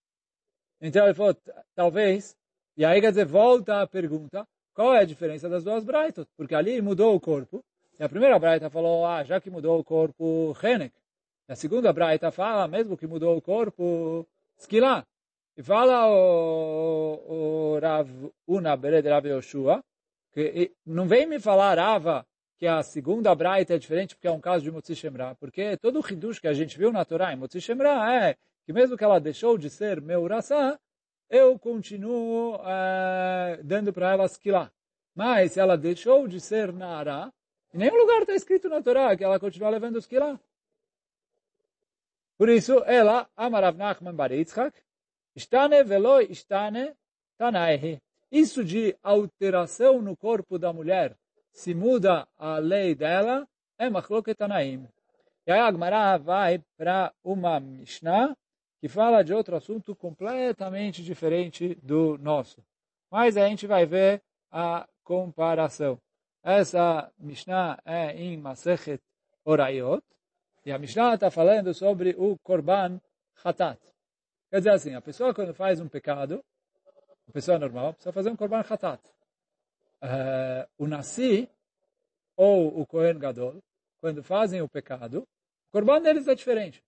Então 0.79 1.05
ele 1.05 1.13
falou, 1.13 1.35
talvez, 1.73 2.37
e 2.77 2.85
aí 2.85 3.01
quer 3.01 3.09
dizer, 3.09 3.25
volta 3.25 3.81
a 3.81 3.87
pergunta, 3.87 4.45
qual 4.73 4.93
é 4.93 4.99
a 4.99 5.05
diferença 5.05 5.49
das 5.49 5.63
duas 5.63 5.83
braitas? 5.83 6.27
Porque 6.37 6.53
ali 6.53 6.81
mudou 6.81 7.15
o 7.15 7.19
corpo, 7.19 7.63
e 7.99 8.03
a 8.03 8.09
primeira 8.09 8.37
Braita 8.37 8.69
falou, 8.69 9.05
ah, 9.05 9.23
já 9.23 9.39
que 9.39 9.49
mudou 9.49 9.79
o 9.79 9.83
corpo, 9.83 10.55
Henek. 10.61 10.95
E 11.47 11.53
a 11.53 11.55
segunda 11.55 11.93
Braita 11.93 12.31
fala, 12.31 12.67
mesmo 12.67 12.97
que 12.97 13.07
mudou 13.07 13.37
o 13.37 13.41
corpo, 13.41 14.27
Skilá. 14.57 15.05
E 15.57 15.63
fala 15.63 16.09
o, 16.09 17.75
o 17.75 17.79
Rav 17.79 18.09
Una 18.47 18.75
Bered 18.75 19.07
Rav 19.07 19.25
Yoshua, 19.25 19.83
que 20.33 20.73
não 20.85 21.07
vem 21.07 21.25
me 21.25 21.39
falar, 21.39 21.77
Rava, 21.77 22.25
que 22.57 22.67
a 22.67 22.83
segunda 22.83 23.33
Braita 23.33 23.75
é 23.75 23.77
diferente 23.77 24.15
porque 24.15 24.27
é 24.27 24.31
um 24.31 24.41
caso 24.41 24.63
de 24.63 24.71
Motzi 24.71 24.95
Shemra, 24.95 25.35
porque 25.35 25.77
todo 25.77 25.99
o 26.01 26.05
Hidush 26.11 26.39
que 26.39 26.47
a 26.47 26.53
gente 26.53 26.77
viu 26.77 26.91
na 26.91 27.05
Torá 27.05 27.31
em 27.31 27.37
Motzi 27.37 27.61
Shemra 27.61 28.13
é 28.13 28.35
que 28.65 28.73
mesmo 28.73 28.97
que 28.97 29.03
ela 29.03 29.19
deixou 29.19 29.57
de 29.57 29.69
ser 29.69 30.01
Meurassá, 30.01 30.79
eu 31.29 31.57
continuo 31.57 32.59
é, 32.65 33.59
dando 33.63 33.93
para 33.93 34.11
ela 34.11 34.25
Skilá. 34.25 34.71
Mas 35.13 35.53
se 35.53 35.59
ela 35.59 35.77
deixou 35.77 36.27
de 36.27 36.41
ser 36.41 36.73
Nara, 36.73 37.31
em 37.75 37.77
nenhum 37.77 37.97
lugar 37.97 38.21
está 38.21 38.33
escrito 38.33 38.69
na 38.69 38.81
Torá 38.81 39.17
que 39.17 39.23
ela 39.25 39.37
continua 39.37 39.69
levando 39.69 39.97
os 39.97 40.07
quilá. 40.07 40.39
Por 42.37 42.47
isso, 42.47 42.81
ela, 42.85 43.29
Amarav 43.35 43.77
Nachman 43.77 44.15
Bar 44.15 44.31
Yitzchak, 44.31 44.79
Istane 45.35 45.83
velo 45.83 46.21
istane 46.21 46.95
tanaihi. 47.37 48.01
Isso 48.31 48.63
de 48.63 48.95
alteração 49.03 50.01
no 50.01 50.15
corpo 50.15 50.57
da 50.57 50.71
mulher, 50.71 51.17
se 51.51 51.75
muda 51.75 52.25
a 52.37 52.59
lei 52.59 52.95
dela, 52.95 53.45
é 53.77 53.89
machloket 53.89 54.37
tanaim. 54.37 54.87
E 55.45 55.51
aí 55.51 55.59
a 55.59 55.67
Agmará 55.67 56.17
vai 56.17 56.63
para 56.77 57.13
uma 57.21 57.59
Mishnah 57.59 58.37
que 58.79 58.87
fala 58.87 59.21
de 59.21 59.33
outro 59.33 59.57
assunto 59.57 59.93
completamente 59.93 61.03
diferente 61.03 61.75
do 61.83 62.17
nosso. 62.19 62.63
Mas 63.11 63.35
a 63.35 63.45
gente 63.49 63.67
vai 63.67 63.85
ver 63.85 64.21
a 64.49 64.87
comparação. 65.03 65.99
Essa 66.45 67.11
Mishnah 67.17 67.81
é 67.83 68.11
em 68.11 68.37
Masechet 68.37 69.01
Orayot, 69.43 70.03
e 70.63 70.71
a 70.71 70.77
Mishnah 70.77 71.15
está 71.15 71.31
falando 71.31 71.73
sobre 71.73 72.13
o 72.19 72.37
Korban 72.37 73.01
Hatat. 73.43 73.79
Quer 74.51 74.57
dizer 74.59 74.69
assim, 74.69 74.93
a 74.93 75.01
pessoa 75.01 75.33
quando 75.33 75.55
faz 75.55 75.79
um 75.81 75.89
pecado, 75.89 76.45
a 77.27 77.31
pessoa 77.31 77.57
normal, 77.57 77.93
precisa 77.93 78.13
fazer 78.13 78.29
um 78.29 78.35
Korban 78.35 78.59
Hatat. 78.59 79.01
Uh, 80.03 80.69
o 80.77 80.85
Nasi, 80.85 81.49
ou 82.37 82.79
o 82.79 82.85
Kohen 82.85 83.17
Gadol, 83.17 83.57
quando 83.97 84.21
fazem 84.21 84.61
o 84.61 84.69
pecado, 84.69 85.23
o 85.69 85.71
Korban 85.71 85.99
deles 85.99 86.27
é 86.27 86.35
diferente. 86.35 86.83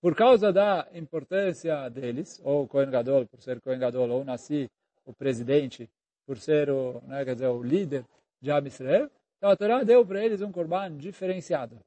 Por 0.00 0.14
causa 0.14 0.52
da 0.52 0.86
importância 0.92 1.88
deles, 1.88 2.40
ou 2.44 2.62
o 2.62 2.68
Kohen 2.68 2.92
Gadol, 2.92 3.26
por 3.26 3.42
ser 3.42 3.60
Kohen 3.60 3.80
Gadol, 3.80 4.08
ou 4.08 4.20
o 4.20 4.24
Nasi, 4.24 4.70
o 5.04 5.12
presidente, 5.12 5.90
por 6.24 6.38
ser 6.38 6.70
o, 6.70 7.02
né, 7.08 7.24
quer 7.24 7.34
dizer, 7.34 7.48
o 7.48 7.60
líder 7.60 8.06
de 8.40 8.50
Am 8.50 8.66
Israel, 8.66 9.10
então 9.36 9.50
a 9.50 9.56
Torá 9.56 9.82
deu 9.82 10.04
para 10.04 10.24
eles 10.24 10.40
um 10.40 10.52
Korban 10.52 10.96
diferenciado. 10.96 11.78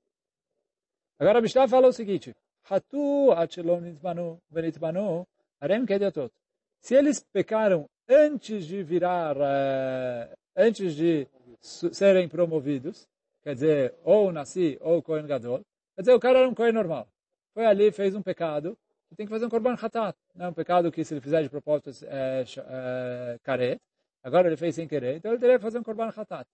Agora 1.19 1.39
a 1.39 1.41
Mishnah 1.41 1.67
fala 1.67 1.87
o 1.87 1.93
seguinte, 1.93 2.35
Hatu 2.69 3.31
achelon 3.31 3.81
nitmanu 3.81 4.39
venitmanu 4.49 5.27
harem 5.59 5.85
kediatot. 5.85 6.31
Se 6.81 6.95
eles 6.95 7.23
pecaram 7.33 7.89
antes 8.07 8.65
de 8.65 8.83
virar, 8.83 9.35
uh, 9.35 10.37
antes 10.55 10.95
de 10.95 11.27
serem 11.61 12.29
promovidos, 12.29 13.07
quer 13.43 13.53
dizer, 13.55 13.95
ou 14.03 14.31
nasci 14.31 14.77
ou 14.81 15.01
Kohen 15.01 15.27
Gadol, 15.27 15.61
quer 15.95 16.01
dizer, 16.01 16.13
o 16.13 16.19
cara 16.19 16.39
era 16.39 16.47
um 16.47 16.53
Kohen 16.53 16.71
normal. 16.71 17.07
Foi 17.53 17.65
ali, 17.65 17.91
fez 17.91 18.15
um 18.15 18.21
pecado, 18.21 18.77
tem 19.15 19.25
que 19.25 19.31
fazer 19.31 19.45
um 19.45 19.49
Korban 19.49 19.73
Hatat. 19.73 20.15
Não 20.35 20.45
é 20.45 20.49
um 20.49 20.53
pecado 20.53 20.91
que 20.91 21.03
se 21.03 21.13
ele 21.13 21.21
fizer 21.21 21.41
de 21.41 21.49
propósito 21.49 21.91
é, 22.05 22.45
é. 22.67 23.79
Agora 24.29 24.47
ele 24.47 24.57
fez 24.57 24.75
sem 24.75 24.87
querer, 24.87 25.15
então 25.15 25.31
ele 25.31 25.41
teria 25.41 25.57
que 25.57 25.63
fazer 25.63 25.79
um 25.79 25.83
Korban 25.83 26.13
Hatat. 26.15 26.47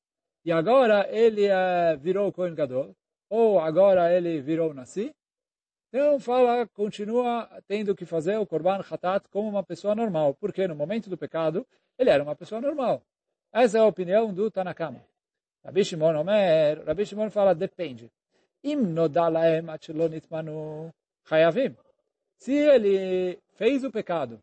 E 0.46 0.52
agora 0.52 1.06
ele 1.12 1.46
é, 1.46 1.98
virou 1.98 2.32
Kohen 2.32 2.56
Gadol, 2.56 2.96
ou 3.30 3.60
agora 3.60 4.14
ele 4.16 4.42
virou 4.42 4.74
Nassi, 4.74 5.14
então 5.90 6.18
fala, 6.22 6.66
continua 6.68 7.50
tendo 7.68 7.94
que 7.94 8.06
fazer 8.06 8.38
o 8.38 8.46
Korban 8.46 8.80
Hatat 8.90 9.28
como 9.30 9.50
uma 9.50 9.62
pessoa 9.62 9.94
normal, 9.94 10.34
porque 10.36 10.66
no 10.70 10.74
momento 10.76 11.10
do 11.10 11.18
pecado 11.18 11.68
ele 12.00 12.10
era 12.10 12.24
uma 12.24 12.34
pessoa 12.34 12.62
normal. 12.62 13.02
Essa 13.52 13.78
é 13.78 13.82
a 13.82 13.86
opinião 13.86 14.34
do 14.34 14.50
Tanakama. 14.50 15.02
Rabi 15.66 15.84
Shimon 15.84 16.16
Omer, 16.16 16.82
Rabi 16.86 17.06
Shimon 17.06 17.30
fala, 17.30 17.54
depende. 17.54 18.10
Im 18.64 18.78
nodalaem 18.78 19.62
manu 19.62 20.94
chayavim. 21.28 21.76
Se 22.38 22.54
ele 22.54 23.38
fez 23.56 23.84
o 23.84 23.92
pecado, 23.92 24.42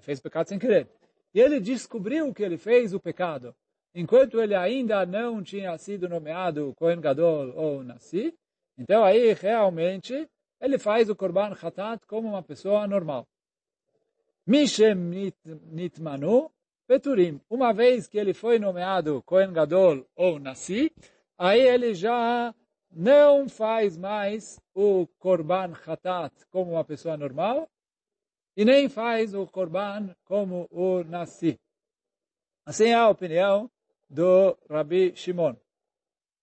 fez 0.00 0.18
o 0.18 0.22
pecado 0.22 0.48
sem 0.48 0.58
querer, 0.58 0.88
e 1.34 1.40
ele 1.40 1.60
descobriu 1.60 2.32
que 2.32 2.42
ele 2.42 2.58
fez 2.58 2.92
o 2.92 3.00
pecado, 3.00 3.54
enquanto 3.94 4.40
ele 4.40 4.54
ainda 4.54 5.04
não 5.06 5.42
tinha 5.42 5.76
sido 5.78 6.08
nomeado 6.08 6.74
Kohen 6.76 7.00
Gadol 7.00 7.52
ou 7.56 7.82
Nassi, 7.82 8.34
então 8.76 9.04
aí 9.04 9.32
realmente 9.32 10.28
ele 10.60 10.78
faz 10.78 11.10
o 11.10 11.16
Korban 11.16 11.56
Hatat 11.60 12.06
como 12.06 12.28
uma 12.28 12.42
pessoa 12.42 12.86
normal. 12.86 13.26
Mishem 14.46 14.94
Nitmanu 15.70 16.50
Peturim. 16.86 17.40
Uma 17.48 17.72
vez 17.72 18.06
que 18.08 18.18
ele 18.18 18.34
foi 18.34 18.58
nomeado 18.58 19.22
Kohen 19.24 19.52
Gadol 19.52 20.06
ou 20.16 20.38
Nassi, 20.38 20.92
aí 21.38 21.60
ele 21.60 21.94
já 21.94 22.54
não 22.90 23.48
faz 23.48 23.96
mais 23.96 24.60
o 24.74 25.06
Korban 25.18 25.72
Hatat 25.86 26.32
como 26.50 26.72
uma 26.72 26.84
pessoa 26.84 27.16
normal 27.16 27.68
e 28.56 28.64
nem 28.64 28.88
faz 28.88 29.34
o 29.34 29.46
Korban 29.46 30.14
como 30.24 30.66
o 30.70 31.02
Nassi. 31.04 31.58
Assim 32.64 32.86
é 32.86 32.94
a 32.94 33.08
opinião 33.08 33.70
do 34.08 34.56
Rabi 34.68 35.12
Shimon. 35.16 35.54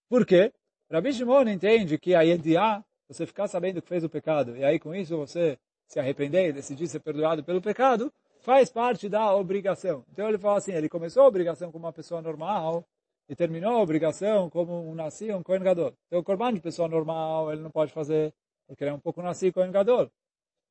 Por 0.10 0.26
quê? 0.26 0.52
Rabi 0.92 1.14
Shimon 1.14 1.48
entende 1.48 1.98
que 1.98 2.16
a 2.16 2.22
Yediá, 2.22 2.84
você 3.08 3.26
ficar 3.26 3.48
sabendo 3.48 3.82
que 3.82 3.88
fez 3.88 4.04
o 4.04 4.10
pecado, 4.10 4.58
e 4.58 4.64
aí 4.64 4.80
com 4.80 4.94
isso 4.94 5.16
você 5.18 5.58
se 5.88 6.00
arrepender 6.00 6.50
e 6.50 6.54
decidir 6.54 6.88
ser 6.88 7.00
perdoado 7.00 7.44
pelo 7.44 7.62
pecado, 7.62 8.12
faz 8.42 8.72
parte 8.72 9.08
da 9.08 9.34
obrigação. 9.36 10.04
Então 10.12 10.28
ele 10.28 10.38
fala 10.38 10.58
assim, 10.58 10.74
ele 10.74 10.90
começou 10.90 11.24
a 11.24 11.28
obrigação 11.28 11.72
como 11.72 11.86
uma 11.86 11.94
pessoa 11.94 12.22
normal, 12.22 12.86
e 13.30 13.36
terminou 13.36 13.78
a 13.78 13.82
obrigação 13.82 14.50
como 14.50 14.90
um 14.90 14.96
nasci, 14.96 15.32
um 15.32 15.44
Kohen. 15.44 15.62
Então 15.62 16.20
o 16.20 16.24
Corban 16.24 16.52
de 16.52 16.60
pessoa 16.60 16.88
normal, 16.88 17.54
ele 17.54 17.62
não 17.62 17.70
pode 17.70 17.94
fazer, 17.94 18.34
porque 18.68 18.84
ele 18.84 18.90
é 18.90 18.94
um 18.94 19.00
pouco 19.00 19.22
nasci, 19.22 19.52
Kohen. 19.52 19.72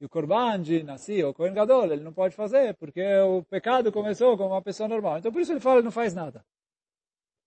E 0.01 0.05
o 0.05 0.09
Corban 0.09 0.63
de 0.63 0.85
ou 1.25 1.35
Kohen 1.35 1.53
Gadol, 1.53 1.93
ele 1.93 2.05
não 2.05 2.13
pode 2.13 2.35
fazer, 2.35 2.75
porque 2.75 3.03
o 3.23 3.43
pecado 3.43 3.91
começou 3.91 4.37
como 4.37 4.51
uma 4.51 4.63
pessoa 4.63 4.89
normal. 4.89 5.19
Então 5.19 5.33
por 5.33 5.41
isso 5.41 5.53
ele 5.53 5.61
fala, 5.61 5.77
ele 5.77 5.85
não 5.85 5.91
faz 5.91 6.15
nada. 6.15 6.45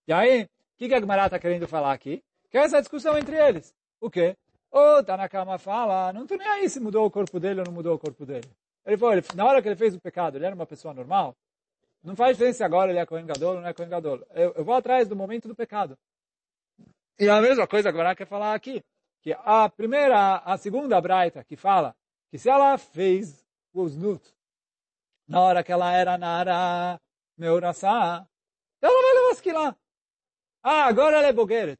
E 0.07 0.11
aí, 0.11 0.43
o 0.43 0.49
que, 0.77 0.89
que 0.89 0.93
a 0.93 0.99
Gemara 0.99 1.25
está 1.25 1.39
querendo 1.39 1.67
falar 1.67 1.93
aqui? 1.93 2.21
Que 2.49 2.57
é 2.57 2.61
essa 2.61 2.79
discussão 2.79 3.17
entre 3.17 3.37
eles. 3.37 3.73
O 4.01 4.09
quê? 4.09 4.35
O 4.69 5.03
Tanakama 5.03 5.57
fala, 5.57 6.11
não 6.11 6.23
estou 6.23 6.37
nem 6.37 6.47
aí 6.47 6.69
se 6.69 6.79
mudou 6.79 7.05
o 7.05 7.11
corpo 7.11 7.39
dele 7.39 7.61
ou 7.61 7.65
não 7.65 7.73
mudou 7.73 7.95
o 7.95 7.99
corpo 7.99 8.25
dele. 8.25 8.49
Ele 8.85 8.97
falou, 8.97 9.13
ele, 9.15 9.25
na 9.35 9.45
hora 9.45 9.61
que 9.61 9.67
ele 9.67 9.75
fez 9.75 9.95
o 9.95 10.01
pecado, 10.01 10.37
ele 10.37 10.45
era 10.45 10.55
uma 10.55 10.65
pessoa 10.65 10.93
normal. 10.93 11.35
Não 12.03 12.15
faz 12.15 12.35
diferença 12.35 12.65
agora 12.65 12.91
ele 12.91 12.99
é 12.99 13.05
Kohen 13.05 13.25
Gadol 13.25 13.55
ou 13.55 13.61
não 13.61 13.67
é 13.67 13.73
Kohen 13.73 13.89
Gadol. 13.89 14.25
Eu, 14.31 14.53
eu, 14.55 14.65
vou 14.65 14.73
atrás 14.73 15.07
do 15.07 15.15
momento 15.15 15.47
do 15.47 15.55
pecado. 15.55 15.97
E 17.19 17.29
a 17.29 17.39
mesma 17.41 17.67
coisa 17.67 17.89
agora 17.89 18.15
quer 18.15 18.25
falar 18.25 18.55
aqui. 18.55 18.83
Que 19.21 19.33
a 19.33 19.69
primeira, 19.69 20.37
a 20.37 20.57
segunda 20.57 20.99
braita 20.99 21.43
que 21.43 21.55
fala 21.55 21.95
que 22.31 22.39
se 22.39 22.49
ela 22.49 22.77
fez 22.77 23.45
o 23.73 23.87
znut 23.87 24.23
na 25.27 25.41
hora 25.41 25.63
que 25.63 25.71
ela 25.71 25.93
era 25.93 26.17
Nara 26.17 26.99
Meurassá, 27.37 28.25
ela 28.81 29.01
vai 29.01 29.13
levar 29.13 29.31
esquilar. 29.31 29.75
Ah, 30.63 30.85
agora 30.85 31.17
ela 31.17 31.27
é 31.27 31.33
Bogeret. 31.33 31.77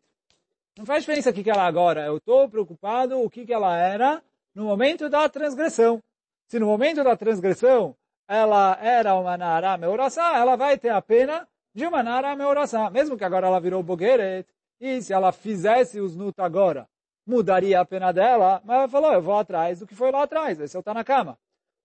Não 0.77 0.85
faz 0.85 1.03
diferença 1.03 1.29
o 1.29 1.33
que, 1.33 1.49
ela 1.49 1.63
é 1.63 1.67
agora. 1.67 2.05
Eu 2.05 2.17
estou 2.17 2.49
preocupado 2.49 3.19
o 3.21 3.29
que, 3.29 3.45
que 3.45 3.53
ela 3.53 3.77
era 3.77 4.23
no 4.53 4.65
momento 4.65 5.09
da 5.09 5.27
transgressão. 5.29 6.01
Se 6.47 6.59
no 6.59 6.65
momento 6.65 7.03
da 7.03 7.15
transgressão 7.15 7.95
ela 8.27 8.77
era 8.81 9.15
uma 9.15 9.37
Nara 9.37 9.77
Meurassá, 9.77 10.37
ela 10.37 10.55
vai 10.55 10.77
ter 10.77 10.89
a 10.89 11.01
pena 11.01 11.47
de 11.73 11.85
uma 11.85 12.03
Nara 12.03 12.35
Meurassá. 12.35 12.89
Mesmo 12.89 13.17
que 13.17 13.23
agora 13.23 13.47
ela 13.47 13.59
virou 13.59 13.83
Bogeret, 13.83 14.47
e 14.79 15.01
se 15.01 15.13
ela 15.13 15.31
fizesse 15.31 15.99
os 15.99 16.15
Nut 16.15 16.39
agora, 16.41 16.87
mudaria 17.25 17.79
a 17.79 17.85
pena 17.85 18.11
dela, 18.11 18.61
mas 18.65 18.77
ela 18.77 18.87
falou, 18.87 19.13
eu 19.13 19.21
vou 19.21 19.37
atrás 19.37 19.79
do 19.79 19.87
que 19.87 19.95
foi 19.95 20.11
lá 20.11 20.23
atrás, 20.23 20.59
esse 20.59 20.75
é 20.75 20.79
o 20.79 20.83
Tanakama. 20.83 21.37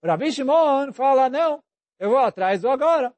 Rabi 0.03 0.31
Shimon 0.31 0.93
fala, 0.93 1.29
não, 1.29 1.63
eu 1.99 2.09
vou 2.09 2.19
atrás 2.19 2.61
do 2.61 2.69
agora. 2.69 3.13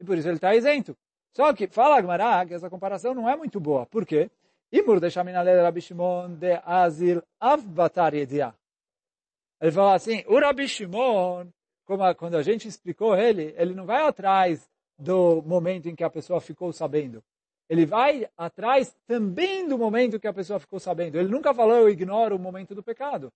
E 0.00 0.04
por 0.04 0.16
isso 0.16 0.28
ele 0.28 0.36
está 0.36 0.54
isento. 0.54 0.96
Só 1.36 1.52
que, 1.52 1.66
fala 1.66 1.98
Agmará, 1.98 2.46
que 2.46 2.54
essa 2.54 2.70
comparação 2.70 3.14
não 3.14 3.28
é 3.28 3.36
muito 3.36 3.58
boa. 3.58 3.86
Por 3.86 4.06
quê? 4.06 4.30
Imur 4.70 5.00
de 5.00 5.08
Rabi 5.08 5.80
Shimon 5.80 6.34
de 6.34 6.60
Azil 6.64 7.22
Avbatar. 7.40 8.14
Ele 8.14 9.72
fala 9.72 9.94
assim, 9.94 10.24
o 10.26 10.38
Rabi 10.38 10.68
Shimon, 10.68 11.46
como 11.84 12.02
a, 12.04 12.14
quando 12.14 12.36
a 12.36 12.42
gente 12.42 12.68
explicou 12.68 13.16
ele, 13.16 13.54
ele 13.56 13.74
não 13.74 13.86
vai 13.86 14.06
atrás 14.06 14.68
do 14.98 15.42
momento 15.42 15.88
em 15.88 15.94
que 15.94 16.04
a 16.04 16.10
pessoa 16.10 16.40
ficou 16.40 16.72
sabendo. 16.72 17.22
Ele 17.68 17.86
vai 17.86 18.28
atrás 18.36 18.94
também 19.06 19.66
do 19.66 19.78
momento 19.78 20.20
que 20.20 20.26
a 20.26 20.32
pessoa 20.32 20.60
ficou 20.60 20.78
sabendo. 20.78 21.18
Ele 21.18 21.28
nunca 21.28 21.54
falou, 21.54 21.76
eu 21.76 21.88
ignoro 21.88 22.36
o 22.36 22.38
momento 22.38 22.74
do 22.74 22.82
pecado. 22.82 23.32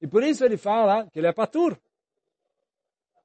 E 0.00 0.06
por 0.06 0.22
isso 0.22 0.44
ele 0.44 0.56
fala 0.56 1.06
que 1.10 1.18
ele 1.18 1.28
é 1.28 1.32
patur. 1.32 1.78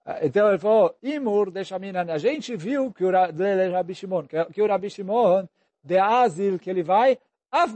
Ah, 0.05 0.19
então 0.25 0.47
ele 0.49 0.59
falou, 0.59 0.95
Imur 1.01 1.51
de 1.51 1.63
Shamina, 1.63 2.01
a 2.01 2.17
gente 2.17 2.55
viu 2.55 2.93
que 2.93 3.03
o 3.03 3.11
Rabi 3.11 3.95
Shimon, 3.95 4.25
que 4.53 4.61
o 4.61 4.67
Rabi 4.67 4.89
Shimon 4.89 5.47
de 5.83 5.97
Azil, 5.97 6.59
que 6.59 6.69
ele 6.69 6.83
vai, 6.83 7.17
Af 7.51 7.73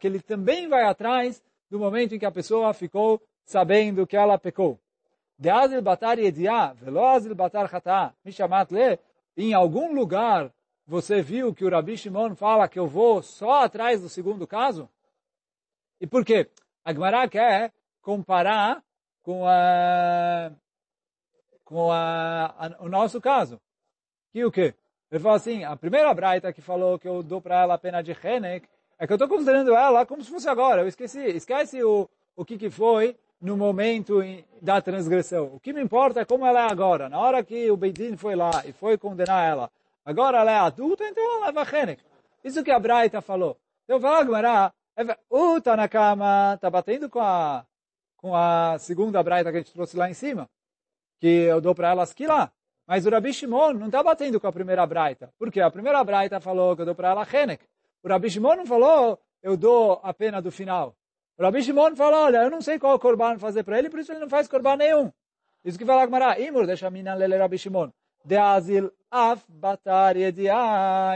que 0.00 0.06
ele 0.06 0.20
também 0.20 0.68
vai 0.68 0.82
atrás 0.82 1.42
do 1.70 1.78
momento 1.78 2.14
em 2.14 2.18
que 2.18 2.26
a 2.26 2.30
pessoa 2.30 2.74
ficou 2.74 3.22
sabendo 3.44 4.06
que 4.06 4.16
ela 4.16 4.36
pecou. 4.36 4.78
De 5.38 5.48
Azil 5.48 5.82
Batar 5.82 6.18
Yediah, 6.18 6.72
Velo 6.74 7.04
Azil 7.04 7.34
Batar 7.34 7.70
Chata, 7.70 8.14
Mishamat 8.24 8.72
Le, 8.72 8.98
em 9.36 9.54
algum 9.54 9.94
lugar 9.94 10.52
você 10.86 11.20
viu 11.20 11.54
que 11.54 11.64
o 11.64 11.70
Rabi 11.70 11.96
Shimon 11.96 12.34
fala 12.36 12.68
que 12.68 12.78
eu 12.78 12.86
vou 12.86 13.22
só 13.22 13.64
atrás 13.64 14.00
do 14.00 14.08
segundo 14.08 14.46
caso? 14.46 14.88
E 16.00 16.06
por 16.06 16.24
quê? 16.24 16.48
A 16.84 16.92
Gemara 16.92 17.28
quer 17.28 17.72
comparar 18.00 18.82
com 19.22 19.44
a 19.46 20.52
com 21.64 21.90
a, 21.90 22.54
a, 22.58 22.76
o 22.78 22.88
nosso 22.88 23.20
caso. 23.20 23.60
Que 24.30 24.44
o 24.44 24.52
quê? 24.52 24.74
Ele 25.10 25.20
falou 25.20 25.36
assim, 25.36 25.64
a 25.64 25.76
primeira 25.76 26.12
braita 26.14 26.52
que 26.52 26.60
falou 26.60 26.98
que 26.98 27.08
eu 27.08 27.22
dou 27.22 27.40
para 27.40 27.62
ela 27.62 27.74
a 27.74 27.78
pena 27.78 28.02
de 28.02 28.12
Henek, 28.12 28.68
é 28.98 29.06
que 29.06 29.12
eu 29.12 29.16
estou 29.16 29.28
considerando 29.28 29.74
ela 29.74 30.06
como 30.06 30.22
se 30.22 30.30
fosse 30.30 30.48
agora. 30.48 30.82
Eu 30.82 30.88
esqueci, 30.88 31.20
esquece 31.20 31.82
o, 31.82 32.08
o 32.36 32.44
que, 32.44 32.56
que 32.56 32.70
foi 32.70 33.16
no 33.40 33.56
momento 33.56 34.20
da 34.62 34.80
transgressão. 34.80 35.50
O 35.54 35.60
que 35.60 35.72
me 35.72 35.82
importa 35.82 36.20
é 36.20 36.24
como 36.24 36.46
ela 36.46 36.66
é 36.66 36.70
agora. 36.70 37.08
Na 37.08 37.18
hora 37.18 37.42
que 37.42 37.70
o 37.70 37.76
Beidin 37.76 38.16
foi 38.16 38.34
lá 38.34 38.62
e 38.64 38.72
foi 38.72 38.96
condenar 38.96 39.44
ela, 39.44 39.70
agora 40.06 40.38
ela 40.38 40.50
é 40.50 40.58
adulta, 40.58 41.04
então 41.04 41.22
ela 41.22 41.46
leva 41.46 41.76
Henek. 41.76 42.02
Isso 42.42 42.64
que 42.64 42.70
a 42.70 42.78
Braita 42.78 43.20
falou. 43.20 43.58
Então 43.84 44.00
fala, 44.00 44.24
Gmará, 44.24 44.72
o 45.28 45.60
Tanakama 45.60 46.54
está 46.54 46.70
batendo 46.70 47.10
com 47.10 47.20
a, 47.20 47.66
com 48.16 48.34
a 48.34 48.78
segunda 48.78 49.22
Braita 49.22 49.50
que 49.50 49.58
a 49.58 49.60
gente 49.60 49.72
trouxe 49.74 49.96
lá 49.96 50.08
em 50.08 50.14
cima, 50.14 50.48
que 51.20 51.26
eu 51.26 51.60
dou 51.60 51.74
para 51.74 51.90
elas 51.90 52.14
que 52.14 52.26
lá. 52.26 52.50
Mas 52.86 53.04
o 53.04 53.10
Rabi 53.10 53.32
Shimon 53.32 53.72
não 53.74 53.86
está 53.86 54.02
batendo 54.02 54.40
com 54.40 54.46
a 54.46 54.52
primeira 54.52 54.86
Braita. 54.86 55.32
Por 55.38 55.50
quê? 55.50 55.60
A 55.60 55.70
primeira 55.70 56.02
Braita 56.04 56.40
falou 56.40 56.74
que 56.76 56.82
eu 56.82 56.86
dou 56.86 56.94
para 56.94 57.10
ela 57.10 57.26
Henek. 57.30 57.64
O 58.02 58.08
Rabi 58.08 58.30
Shimon 58.30 58.56
não 58.56 58.66
falou, 58.66 59.20
eu 59.42 59.56
dou 59.56 60.00
a 60.02 60.14
pena 60.14 60.40
do 60.40 60.52
final. 60.52 60.96
O 61.36 61.42
Rabi 61.42 61.62
Shimon 61.62 61.96
fala, 61.96 62.22
olha, 62.22 62.38
eu 62.44 62.50
não 62.50 62.62
sei 62.62 62.78
qual 62.78 62.98
corban 62.98 63.38
fazer 63.38 63.64
para 63.64 63.78
ele, 63.78 63.90
por 63.90 63.98
isso 64.00 64.12
ele 64.12 64.20
não 64.20 64.28
faz 64.28 64.48
corban 64.48 64.76
nenhum. 64.76 65.12
Isso 65.64 65.76
que 65.76 65.84
fala 65.84 66.02
Agmará, 66.02 66.38
imur 66.38 66.64
deixa 66.64 66.88
mina 66.88 67.14
lele 67.14 67.36
Rabi 67.36 67.58
Shimon. 67.58 67.90
De 68.26 68.36
azil 68.36 68.90
af 69.10 69.40
batar. 69.48 70.16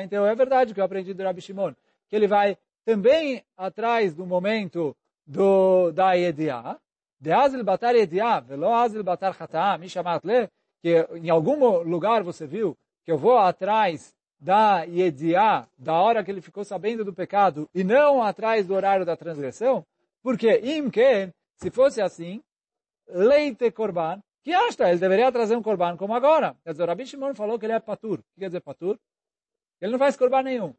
Então 0.02 0.26
é 0.26 0.34
verdade 0.34 0.72
que 0.72 0.80
eu 0.80 0.84
aprendi 0.84 1.12
do 1.12 1.24
Rabi 1.24 1.40
Shimon, 1.40 1.74
que 2.08 2.14
ele 2.16 2.28
vai 2.28 2.56
também 2.84 3.42
atrás 3.56 4.14
do 4.14 4.24
momento 4.24 4.96
do, 5.26 5.90
da 5.92 6.12
yediah. 6.12 6.78
De 7.20 7.32
azil 7.32 7.64
batar 7.64 7.94
yediah, 7.94 8.40
velo 8.40 8.72
azil 8.72 9.02
batar 9.02 9.34
chata'a, 9.34 9.76
mi 9.76 9.88
shamat 9.88 10.24
le, 10.24 10.48
que 10.80 11.06
em 11.16 11.28
algum 11.28 11.82
lugar 11.82 12.22
você 12.22 12.46
viu 12.46 12.76
que 13.04 13.12
eu 13.12 13.18
vou 13.18 13.38
atrás 13.38 14.14
da 14.38 14.84
yediah, 14.84 15.66
da 15.76 15.94
hora 15.94 16.24
que 16.24 16.30
ele 16.30 16.40
ficou 16.40 16.64
sabendo 16.64 17.04
do 17.04 17.12
pecado, 17.12 17.68
e 17.74 17.84
não 17.84 18.22
atrás 18.22 18.66
do 18.66 18.74
horário 18.74 19.04
da 19.04 19.16
transgressão, 19.16 19.84
porque, 20.22 20.60
imken, 20.62 21.32
se 21.56 21.70
fosse 21.70 22.00
assim, 22.00 22.42
leite 23.08 23.70
korban, 23.70 24.22
que 24.42 24.52
acha, 24.52 24.88
ele 24.88 24.98
deveria 24.98 25.30
trazer 25.30 25.56
um 25.56 25.62
korban 25.62 25.96
como 25.96 26.14
agora. 26.14 26.56
Quer 26.64 26.72
dizer, 26.72 26.82
o 26.82 26.86
Rabi 26.86 27.06
Shimon 27.06 27.34
falou 27.34 27.58
que 27.58 27.66
ele 27.66 27.74
é 27.74 27.80
patur. 27.80 28.20
O 28.20 28.22
que 28.22 28.40
quer 28.40 28.46
dizer 28.46 28.60
patur? 28.60 28.98
Ele 29.80 29.92
não 29.92 29.98
faz 29.98 30.16
korban 30.16 30.42
nenhum. 30.42 30.74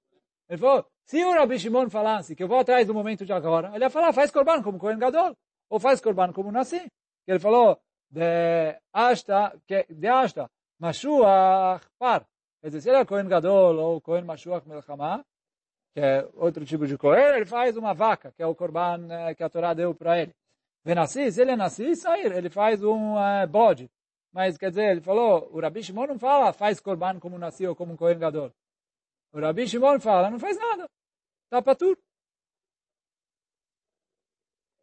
Ele 0.49 0.57
falou, 0.57 0.85
se 1.05 1.23
o 1.23 1.31
Rabi 1.31 1.59
Shimon 1.59 1.89
falasse 1.89 2.35
que 2.35 2.43
eu 2.43 2.47
vou 2.47 2.59
atrás 2.59 2.87
do 2.87 2.93
momento 2.93 3.25
de 3.25 3.33
agora, 3.33 3.71
ele 3.75 3.83
ia 3.83 3.89
falar, 3.89 4.13
faz 4.13 4.31
korban 4.31 4.61
como 4.61 4.79
Kohen 4.79 4.99
Gadol, 4.99 5.35
ou 5.69 5.79
faz 5.79 6.01
korban 6.01 6.33
como 6.33 6.51
Nassi. 6.51 6.91
Ele 7.27 7.39
falou, 7.39 7.79
de 8.09 8.77
asta, 8.91 9.53
de 9.89 10.07
asta, 10.07 10.49
Mashuach 10.79 11.85
par. 11.97 12.25
Quer 12.59 12.67
dizer, 12.67 12.81
se 12.81 12.89
ele 12.89 12.97
é 12.97 13.05
Kohen 13.05 13.27
Gadol 13.27 13.77
ou 13.77 14.01
Kohen 14.01 14.25
Mashuach 14.25 14.67
Melchama, 14.67 15.23
que 15.93 15.99
é 16.01 16.27
outro 16.33 16.65
tipo 16.65 16.87
de 16.87 16.97
Kohen, 16.97 17.35
ele 17.35 17.45
faz 17.45 17.77
uma 17.77 17.93
vaca, 17.93 18.31
que 18.31 18.41
é 18.43 18.47
o 18.47 18.55
korban 18.55 19.07
eh, 19.09 19.35
que 19.35 19.43
a 19.43 19.49
Torá 19.49 19.73
deu 19.73 19.93
para 19.93 20.19
ele. 20.19 20.33
Venassi, 20.83 21.31
se 21.31 21.41
ele 21.41 21.51
é 21.51 21.55
nasci, 21.55 21.95
sair, 21.95 22.31
ele 22.31 22.49
faz 22.49 22.83
um 22.83 23.15
uh, 23.15 23.47
bode. 23.47 23.89
Mas, 24.33 24.57
quer 24.57 24.69
dizer, 24.69 24.91
ele 24.91 25.01
falou, 25.01 25.49
o 25.51 25.59
Rabi 25.59 25.83
Shimon 25.83 26.07
não 26.07 26.19
fala, 26.19 26.53
faz 26.53 26.79
korban 26.79 27.19
como 27.19 27.37
nasci 27.37 27.67
ou 27.67 27.75
como 27.75 27.93
um 27.93 27.97
Kohen. 27.97 28.17
O 29.33 29.39
Rabi 29.39 29.67
Shimon 29.67 29.99
fala, 29.99 30.29
não 30.29 30.39
faz 30.39 30.57
nada. 30.57 30.89
Tá 31.49 31.61
para 31.61 31.75
tudo. 31.75 31.99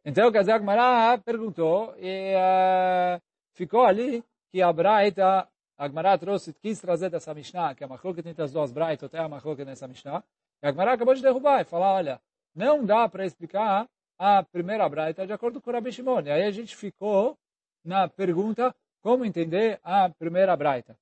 Então, 0.05 0.31
quer 0.31 0.39
dizer, 0.39 0.53
a 0.53 1.17
perguntou 1.17 1.93
e 1.97 2.33
uh, 2.35 3.21
ficou 3.53 3.83
ali 3.83 4.23
que 4.51 4.61
a 4.61 4.71
Braita, 4.71 5.47
a 5.77 5.87
Gmará 5.87 6.17
trouxe, 6.17 6.53
quis 6.53 6.79
trazer 6.79 7.09
dessa 7.09 7.33
Mishnah, 7.33 7.75
que 7.75 7.83
a 7.83 7.87
Machloket 7.87 8.27
entre 8.27 8.43
as 8.43 8.51
duas 8.53 8.71
Braitas, 8.71 9.07
até 9.07 9.19
a 9.19 9.27
Machloket 9.27 9.65
nessa 9.65 9.87
Mishnah, 9.87 10.23
e 10.63 10.67
a 10.67 10.71
Gmará 10.71 10.93
acabou 10.93 11.13
de 11.13 11.21
derrubar 11.21 11.61
e 11.61 11.65
falar, 11.65 11.93
olha, 11.93 12.21
não 12.55 12.85
dá 12.85 13.09
para 13.09 13.25
explicar 13.25 13.87
a 14.19 14.43
primeira 14.43 14.87
Braita 14.89 15.25
de 15.25 15.31
acordo 15.31 15.61
com 15.61 15.69
o 15.69 15.73
Rabi 15.73 15.91
Shimon. 15.93 16.21
E 16.25 16.31
aí 16.31 16.43
a 16.43 16.51
gente 16.51 16.75
ficou 16.75 17.37
na 17.83 18.09
pergunta 18.09 18.75
como 19.01 19.23
entender 19.23 19.79
a 19.81 20.09
primeira 20.09 20.55
Braita. 20.57 20.97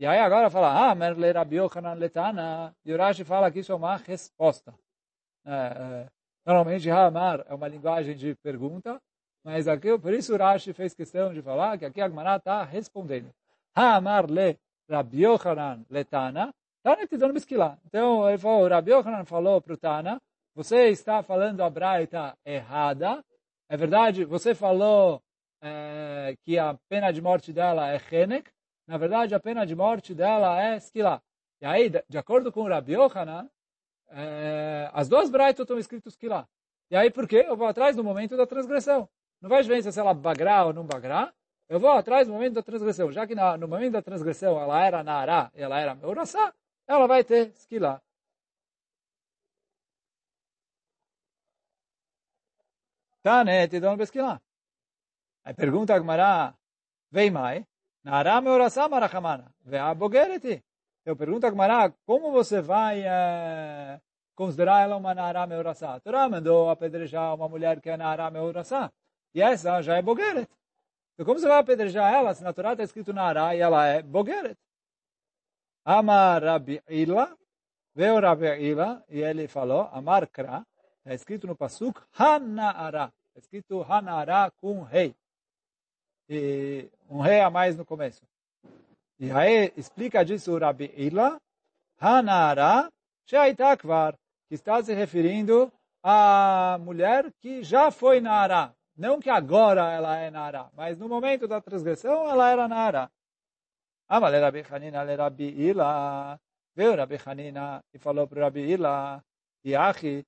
E 0.00 0.06
aí 0.06 0.18
agora 0.18 0.50
fala, 0.50 0.90
ah, 0.90 0.94
Merle 0.94 1.30
Rabi 1.30 1.56
Yochanan 1.56 1.94
Letana, 1.94 2.74
e 2.84 2.96
Rashi 2.96 3.22
fala 3.22 3.50
que 3.50 3.60
isso 3.60 3.70
é 3.70 3.74
uma 3.74 3.96
resposta. 3.96 4.74
É, 5.46 5.52
é, 5.52 6.08
normalmente, 6.44 6.90
Hamar 6.90 7.44
é 7.46 7.54
uma 7.54 7.68
linguagem 7.68 8.16
de 8.16 8.34
pergunta, 8.36 9.00
mas 9.44 9.68
aqui, 9.68 9.96
por 9.98 10.12
isso 10.12 10.36
Rashi 10.36 10.72
fez 10.72 10.94
questão 10.94 11.32
de 11.32 11.42
falar 11.42 11.78
que 11.78 11.84
aqui 11.84 12.00
a 12.00 12.08
Gemara 12.08 12.36
está 12.36 12.64
respondendo. 12.64 13.30
Hamar 13.76 14.28
le 14.28 14.58
Rabi 14.90 15.22
Yochanan 15.24 15.84
Letana, 15.90 16.52
Tana 16.82 17.06
te 17.06 17.16
dando 17.16 17.38
Então, 17.86 18.28
ele 18.28 18.36
falou, 18.38 18.68
Rabi 18.68 18.90
Yochanan 18.90 19.24
falou 19.24 19.60
para 19.60 19.74
o 19.74 19.76
Tana, 19.76 20.20
você 20.54 20.88
está 20.88 21.22
falando 21.22 21.62
a 21.62 21.68
Braita 21.68 22.38
errada. 22.44 23.24
É 23.68 23.76
verdade, 23.76 24.24
você 24.24 24.54
falou 24.54 25.20
é, 25.60 26.36
que 26.42 26.58
a 26.58 26.78
pena 26.88 27.10
de 27.12 27.20
morte 27.20 27.52
dela 27.52 27.92
é 27.92 28.00
Henek. 28.10 28.50
Na 28.86 28.96
verdade, 28.96 29.34
a 29.34 29.40
pena 29.40 29.66
de 29.66 29.74
morte 29.74 30.14
dela 30.14 30.62
é 30.62 30.76
Skila. 30.76 31.20
E 31.60 31.66
aí, 31.66 31.90
de 32.08 32.18
acordo 32.18 32.52
com 32.52 32.62
o 32.62 32.68
Rabi 32.68 32.92
Yohanan, 32.92 33.48
é, 34.10 34.90
as 34.92 35.08
duas 35.08 35.28
Braitas 35.30 35.64
estão 35.64 35.78
escritas 35.78 36.12
Skila. 36.12 36.46
E 36.90 36.96
aí, 36.96 37.10
por 37.10 37.26
quê? 37.26 37.44
Eu 37.48 37.56
vou 37.56 37.66
atrás 37.66 37.96
do 37.96 38.04
momento 38.04 38.36
da 38.36 38.46
transgressão. 38.46 39.08
Não 39.40 39.48
vai 39.48 39.62
ver 39.62 39.82
se 39.82 39.98
ela 39.98 40.14
bagrá 40.14 40.66
ou 40.66 40.72
não 40.72 40.84
bagrá. 40.84 41.32
Eu 41.68 41.80
vou 41.80 41.90
atrás 41.90 42.28
do 42.28 42.32
momento 42.32 42.54
da 42.54 42.62
transgressão. 42.62 43.10
Já 43.10 43.26
que 43.26 43.34
na, 43.34 43.56
no 43.56 43.66
momento 43.66 43.92
da 43.92 44.02
transgressão 44.02 44.60
ela 44.60 44.84
era 44.84 45.02
Naará 45.02 45.50
e 45.54 45.62
ela 45.62 45.80
era 45.80 45.94
Meurassá, 45.94 46.52
ela 46.86 47.06
vai 47.06 47.24
ter 47.24 47.52
Skila. 47.56 48.00
Tane, 53.24 53.66
te 53.68 53.80
dão 53.80 53.96
pesquilá. 53.96 54.38
Aí 55.44 55.54
pergunta 55.54 55.94
a 55.94 55.98
Gmará, 55.98 56.54
vem 57.10 57.30
mai, 57.30 57.66
Nará 58.04 58.38
meorasá 58.42 58.86
marachamana, 58.86 59.50
a 59.80 59.94
boguereti. 59.94 60.62
Eu 61.06 61.16
pergunto 61.16 61.46
a 61.46 61.50
Gmará, 61.50 61.90
como 62.04 62.30
você 62.30 62.60
vai 62.60 63.02
é, 63.02 63.98
considerar 64.34 64.82
ela 64.82 64.96
uma 64.96 65.14
Nará 65.14 65.46
meorasá? 65.46 65.94
A 65.94 66.00
Torá 66.00 66.28
mandou 66.28 66.68
apedrejar 66.68 67.34
uma 67.34 67.48
mulher 67.48 67.80
que 67.80 67.88
é 67.88 67.96
Nará 67.96 68.30
meorasá, 68.30 68.92
e 69.34 69.40
essa 69.40 69.80
já 69.80 69.96
é 69.96 70.02
bogueret. 70.02 70.46
Então 71.14 71.24
como 71.24 71.38
você 71.38 71.48
vai 71.48 71.60
apedrejar 71.60 72.12
ela 72.12 72.34
se 72.34 72.44
na 72.44 72.52
Torá 72.52 72.72
está 72.72 72.84
escrito 72.84 73.14
Nará 73.14 73.56
e 73.56 73.60
ela 73.60 73.86
é 73.86 74.02
bogueret? 74.02 74.58
Amar 75.82 76.42
Rabi 76.42 76.82
Ila, 76.90 77.34
veio 77.94 78.20
Rabi 78.20 78.48
Ila, 78.68 79.02
e 79.08 79.20
ele 79.22 79.48
falou, 79.48 79.88
Amar 79.92 80.28
Kra, 80.28 80.66
Está 81.04 81.14
escrito 81.14 81.46
no 81.46 81.54
Pasuk 81.54 82.00
Hanaara. 82.18 83.12
Está 83.26 83.38
escrito 83.40 83.82
Hanaara 83.82 84.50
com 84.52 84.82
rei. 84.82 85.14
E 86.26 86.88
um 87.10 87.20
rei 87.20 87.42
a 87.42 87.50
mais 87.50 87.76
no 87.76 87.84
começo. 87.84 88.22
E 89.20 89.30
aí 89.30 89.70
explica 89.76 90.24
disso 90.24 90.52
o 90.52 90.58
Rabi 90.58 90.90
Ila. 90.96 91.38
Hanaara 92.00 92.90
Sheitakvar. 93.26 94.14
Que 94.48 94.54
está 94.54 94.82
se 94.82 94.94
referindo 94.94 95.70
à 96.02 96.78
mulher 96.80 97.30
que 97.38 97.62
já 97.62 97.90
foi 97.90 98.22
Naara. 98.22 98.74
Não 98.96 99.20
que 99.20 99.28
agora 99.28 99.92
ela 99.92 100.16
é 100.16 100.30
Naara, 100.30 100.70
mas 100.72 100.96
no 100.96 101.06
momento 101.06 101.46
da 101.46 101.60
transgressão 101.60 102.26
ela 102.30 102.50
era 102.50 102.66
Naara. 102.66 103.10
Amale 104.08 104.40
Rabi 104.40 104.64
Hanina 104.70 105.02
le 105.02 105.16
Rabi 105.16 105.48
Ila. 105.68 106.40
Veio 106.74 106.96
Rabi 106.96 107.18
Hanina 107.26 107.84
e 107.92 107.98
falou 107.98 108.26
para 108.26 108.38
o 108.38 108.42
Rabi 108.42 108.72
Ila. 108.72 109.22
Yachi, 109.66 110.24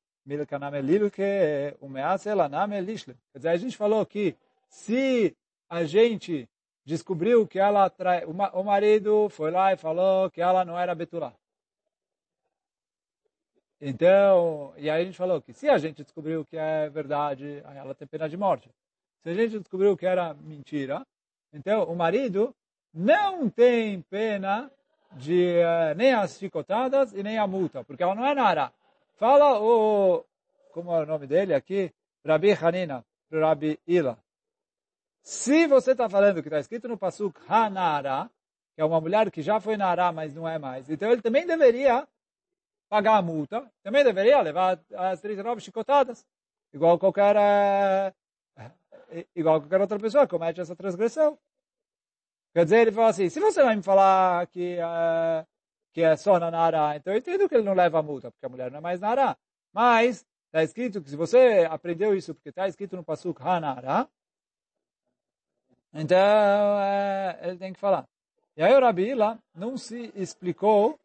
Quer 3.33 3.39
dizer, 3.39 3.49
a 3.49 3.57
gente 3.57 3.77
falou 3.77 4.05
que 4.05 4.37
se 4.69 5.37
a 5.69 5.85
gente 5.85 6.49
descobriu 6.85 7.47
que 7.47 7.59
ela 7.59 7.89
trai, 7.89 8.25
o 8.25 8.63
marido 8.65 9.29
foi 9.29 9.51
lá 9.51 9.73
e 9.73 9.77
falou 9.77 10.29
que 10.31 10.41
ela 10.41 10.65
não 10.65 10.79
era 10.79 10.95
betulá. 10.95 11.33
Então, 13.81 14.73
e 14.77 14.89
aí 14.91 15.03
a 15.03 15.05
gente 15.05 15.17
falou 15.17 15.41
que 15.41 15.53
se 15.53 15.69
a 15.69 15.79
gente 15.79 16.03
descobriu 16.03 16.45
que 16.45 16.57
é 16.57 16.89
verdade, 16.89 17.63
ela 17.75 17.95
tem 17.95 18.09
pena 18.09 18.29
de 18.29 18.37
morte. 18.37 18.69
Se 19.23 19.31
a 19.31 19.35
gente 19.35 19.59
descobriu 19.59 19.97
que 19.97 20.07
era 20.07 20.35
mentira, 20.35 21.07
então 21.53 21.85
o 21.85 21.95
marido 21.95 22.55
não 22.93 23.49
tem 23.51 24.01
pena 24.03 24.71
de 25.13 25.57
nem 25.97 26.15
as 26.15 26.39
chicotadas 26.39 27.13
e 27.13 27.23
nem 27.23 27.39
a 27.39 27.47
multa, 27.47 27.85
porque 27.85 28.03
ela 28.03 28.15
não 28.15 28.27
é 28.27 28.35
nara. 28.35 28.73
Fala 29.17 29.59
o, 29.59 30.25
como 30.73 30.93
é 30.93 31.03
o 31.03 31.07
nome 31.07 31.27
dele 31.27 31.55
aqui, 31.55 31.91
Rabi 32.25 32.53
Hanina, 32.53 33.03
Rabi 33.33 33.81
Ila. 33.87 34.19
Se 35.23 35.67
você 35.67 35.93
está 35.93 36.09
falando 36.09 36.43
que 36.43 36.49
está 36.49 36.61
escrito 36.61 36.87
no 36.87 36.99
Pasuk 36.99 37.41
Hanara, 37.49 38.31
que 38.75 38.83
é 38.83 38.85
uma 38.85 39.01
mulher 39.01 39.31
que 39.31 39.41
já 39.41 39.59
foi 39.59 39.77
Nara, 39.79 40.13
mas 40.13 40.35
não 40.35 40.47
é 40.47 40.59
mais, 40.59 40.91
então 40.91 41.11
ele 41.11 41.23
também 41.23 41.47
deveria 41.47 42.07
pagar 42.91 43.17
a 43.17 43.23
multa, 43.23 43.69
também 43.83 44.05
deveria 44.05 44.41
levar 44.43 44.79
as 44.95 45.21
39 45.23 45.63
chicotadas, 45.63 46.25
igual 46.75 46.99
qualquer, 46.99 47.37
eh, 47.37 49.27
igual 49.35 49.63
qualquer 49.63 49.81
outra 49.81 49.99
pessoa 49.99 50.27
que 50.27 50.31
comete 50.31 50.61
essa 50.61 50.77
transgressão. 50.77 51.39
Quer 52.53 52.65
dizer, 52.65 52.81
ele 52.81 52.93
fala 52.93 53.09
assim, 53.09 53.31
se 53.31 53.41
você 53.41 53.63
vai 53.63 53.77
me 53.77 53.83
falar 53.83 54.47
que 54.49 54.77
uh, 54.77 55.47
que 55.97 56.03
é 56.03 56.15
só 56.15 56.39
na 56.39 56.51
Nara, 56.51 56.95
então 56.95 57.11
eu 57.11 57.19
entendo 57.19 57.49
que 57.49 57.55
ele 57.55 57.65
não 57.65 57.73
leva 57.73 58.01
a 58.01 58.03
multa, 58.03 58.31
porque 58.31 58.45
a 58.45 58.51
mulher 58.51 58.71
não 58.71 58.77
é 58.77 58.81
mais 58.83 59.01
Nara. 59.01 59.35
Mas, 59.73 60.27
está 60.45 60.63
escrito 60.63 61.01
que 61.01 61.09
se 61.09 61.17
você 61.17 61.67
aprendeu 61.71 62.15
isso 62.15 62.35
porque 62.35 62.51
está 62.51 62.69
escrito 62.69 62.97
no 62.97 63.03
Pasuk 63.03 63.41
Hanara, 63.41 64.07
então 65.95 66.79
é, 66.83 67.39
ele 67.45 67.57
tem 67.57 67.73
que 67.73 67.81
falar. 67.81 68.07
E 68.59 68.63
aí 68.63 68.75
o 68.75 68.79
Rabi 68.79 69.15
lá 69.15 69.39
não 69.55 69.79
se 69.79 70.13
explicou, 70.15 71.01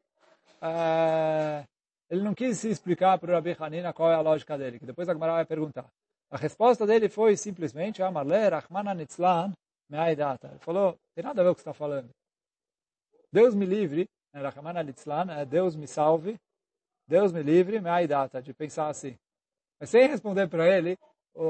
é, 0.62 1.64
ele 2.10 2.22
não 2.22 2.34
quis 2.34 2.58
se 2.58 2.68
explicar 2.68 3.18
para 3.18 3.32
o 3.32 3.36
Rabi 3.36 3.56
Hanina 3.58 3.94
qual 3.94 4.12
é 4.12 4.16
a 4.16 4.20
lógica 4.20 4.58
dele, 4.58 4.78
que 4.78 4.86
depois 4.86 5.08
a 5.08 5.14
Gemara 5.14 5.32
vai 5.32 5.46
perguntar. 5.46 5.90
A 6.30 6.36
resposta 6.36 6.86
dele 6.86 7.08
foi 7.08 7.38
simplesmente, 7.38 8.04
Amarle 8.04 8.50
Rahmana 8.50 8.94
Nitzlan 8.94 9.54
Me'aidata. 9.90 10.50
Ele 10.50 10.60
falou, 10.60 10.98
tem 11.16 11.24
nada 11.24 11.40
a 11.40 11.44
ver 11.46 11.52
com 11.52 11.54
o 11.54 11.56
que 11.56 11.62
você 11.62 11.70
está 11.70 11.74
falando. 11.74 12.10
Deus 13.32 13.56
me 13.56 13.66
livre, 13.66 14.06
Rahmana 14.34 14.84
Nitzlan, 14.84 15.32
é 15.32 15.46
Deus 15.46 15.76
me 15.76 15.88
salve, 15.88 16.40
Deus 17.08 17.32
me 17.32 17.44
livre, 17.44 17.80
Me'aidata, 17.80 18.42
de 18.42 18.54
pensar 18.54 18.88
assim. 18.88 19.18
Mas 19.80 19.90
sem 19.90 20.08
responder 20.08 20.48
para 20.48 20.68
ele 20.68 20.98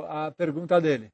a 0.08 0.32
pergunta 0.32 0.80
dele. 0.80 1.12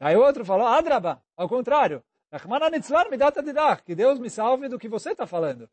Aí 0.00 0.16
o 0.16 0.22
outro 0.22 0.44
falou, 0.44 0.66
Adraba, 0.66 1.22
ao 1.36 1.48
contrário, 1.48 2.02
Rahmana 2.32 2.70
Nitzlan 2.70 3.08
me 3.08 3.16
data 3.16 3.42
de 3.42 3.52
dar, 3.52 3.82
que 3.82 3.94
Deus 3.94 4.18
me 4.18 4.28
salve 4.28 4.68
do 4.68 4.78
que 4.78 4.88
você 4.88 5.12
está 5.12 5.26
falando. 5.26 5.68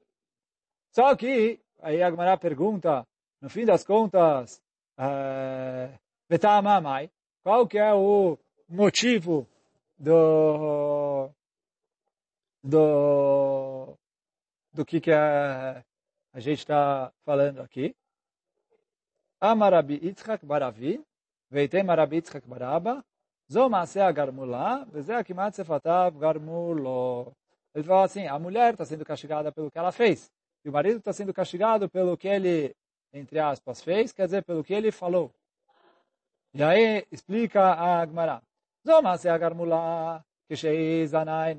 Só 0.91 1.15
que, 1.15 1.59
aí 1.81 2.03
a 2.03 2.09
Gemara 2.11 2.37
pergunta, 2.37 3.05
no 3.41 3.49
fim 3.49 3.65
das 3.65 3.83
contas, 3.83 4.61
uh, 4.99 5.99
qual 7.41 7.67
que 7.67 7.79
é 7.79 7.93
o 7.93 8.37
motivo 8.69 9.47
do 9.97 11.29
do 12.63 13.97
do 14.73 14.85
que 14.85 14.99
que 14.99 15.11
a, 15.11 15.83
a 16.33 16.39
gente 16.39 16.59
está 16.59 17.11
falando 17.23 17.61
aqui. 17.61 17.95
Amarabi 19.39 19.99
Yitzchak 20.03 20.45
Baravi, 20.45 21.03
veitem 21.49 21.89
Arabi 21.89 22.17
Yitzchak 22.17 22.47
Baraba, 22.47 23.03
zo 23.51 23.69
maaseh 23.69 24.11
garmula, 24.13 24.85
veze 24.85 25.13
akimat 25.13 25.53
sefatav 25.53 26.17
garmulo. 26.17 27.33
Ele 27.75 27.83
fala 27.83 28.05
assim, 28.05 28.27
a 28.27 28.39
mulher 28.39 28.73
está 28.73 28.85
sendo 28.85 29.05
castigada 29.05 29.51
pelo 29.51 29.69
que 29.69 29.77
ela 29.77 29.91
fez, 29.91 30.31
e 30.63 30.69
o 30.69 30.71
marido 30.71 30.99
está 30.99 31.11
sendo 31.11 31.33
castigado 31.33 31.89
pelo 31.89 32.17
que 32.17 32.27
ele, 32.27 32.75
entre 33.13 33.39
aspas, 33.39 33.81
fez, 33.81 34.11
quer 34.11 34.25
dizer, 34.25 34.43
pelo 34.43 34.63
que 34.63 34.73
ele 34.73 34.91
falou. 34.91 35.31
E 36.53 36.63
aí 36.63 37.05
explica 37.11 37.61
a 37.61 38.01
Agmará. 38.01 38.41
Zoma 38.85 39.13
a 39.13 39.37
garmula 39.37 40.23
que 40.47 41.07
zanai 41.07 41.55